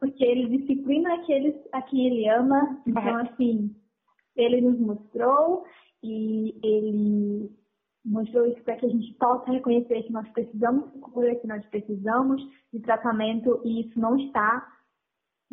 [0.00, 2.82] porque ele disciplina aqueles a quem ele ama.
[2.84, 3.32] Então, Correto.
[3.34, 3.76] assim,
[4.36, 5.64] ele nos mostrou
[6.02, 7.50] e ele
[8.04, 11.64] mostrou isso para que a gente possa reconhecer que nós precisamos de cura, que nós
[11.66, 12.42] precisamos
[12.72, 14.66] de tratamento e isso não está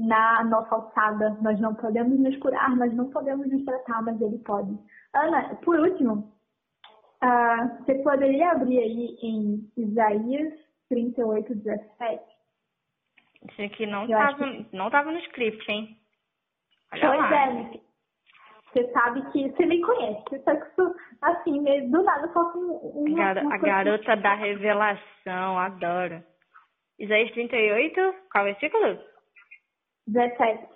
[0.07, 1.29] na nossa alçada.
[1.41, 4.77] Nós não podemos nos curar, nós não podemos nos tratar, mas ele pode.
[5.13, 6.31] Ana, por último,
[7.21, 10.53] ah, você poderia abrir aí em Isaías
[10.89, 12.23] 38, 17?
[13.51, 15.97] Isso aqui não Eu acho tava, não tava no script, hein?
[16.93, 17.47] Olha Pois lá.
[17.47, 17.79] é.
[18.71, 20.23] Você sabe que você me conhece.
[20.29, 24.15] Você sabe que eu sou assim, mesmo do nada faço um- uma, uma a garota
[24.15, 26.23] da revelação, adoro.
[26.99, 28.97] Isaías 38, qual versículo?
[30.07, 30.67] 17.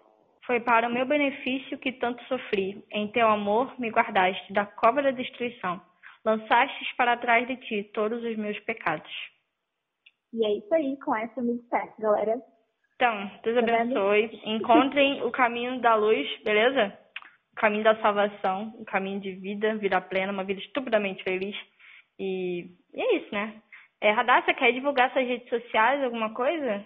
[0.46, 2.84] Foi para o meu benefício que tanto sofri.
[2.92, 5.82] Em teu amor me guardaste da cova da destruição.
[6.24, 9.12] Lançastes para trás de ti todos os meus pecados.
[10.34, 12.42] E é isso aí, com essa eu me despeço, galera.
[12.96, 14.42] Então, Deus Tá abençoe.
[14.46, 16.98] Encontrem o caminho da luz, beleza?
[17.54, 21.56] O caminho da salvação, o caminho de vida, vida plena, uma vida estupidamente feliz.
[22.20, 23.62] E, e é isso, né?
[24.02, 26.86] É, Radassa, quer divulgar suas redes sociais, alguma coisa?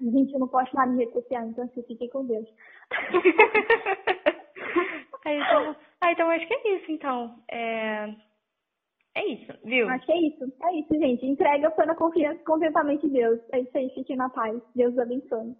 [0.00, 2.48] Gente, eu não posto nada em rede social, então você fique com Deus.
[5.26, 7.38] então, ah, então acho que é isso, então.
[7.50, 8.14] É,
[9.14, 9.88] É isso, viu?
[9.88, 10.52] Acho que é isso.
[10.62, 11.24] É isso, gente.
[11.24, 13.40] Entrega, põe na confiança, contentamento de Deus.
[13.52, 14.60] É isso aí, fiquem na paz.
[14.74, 15.54] Deus abençoe.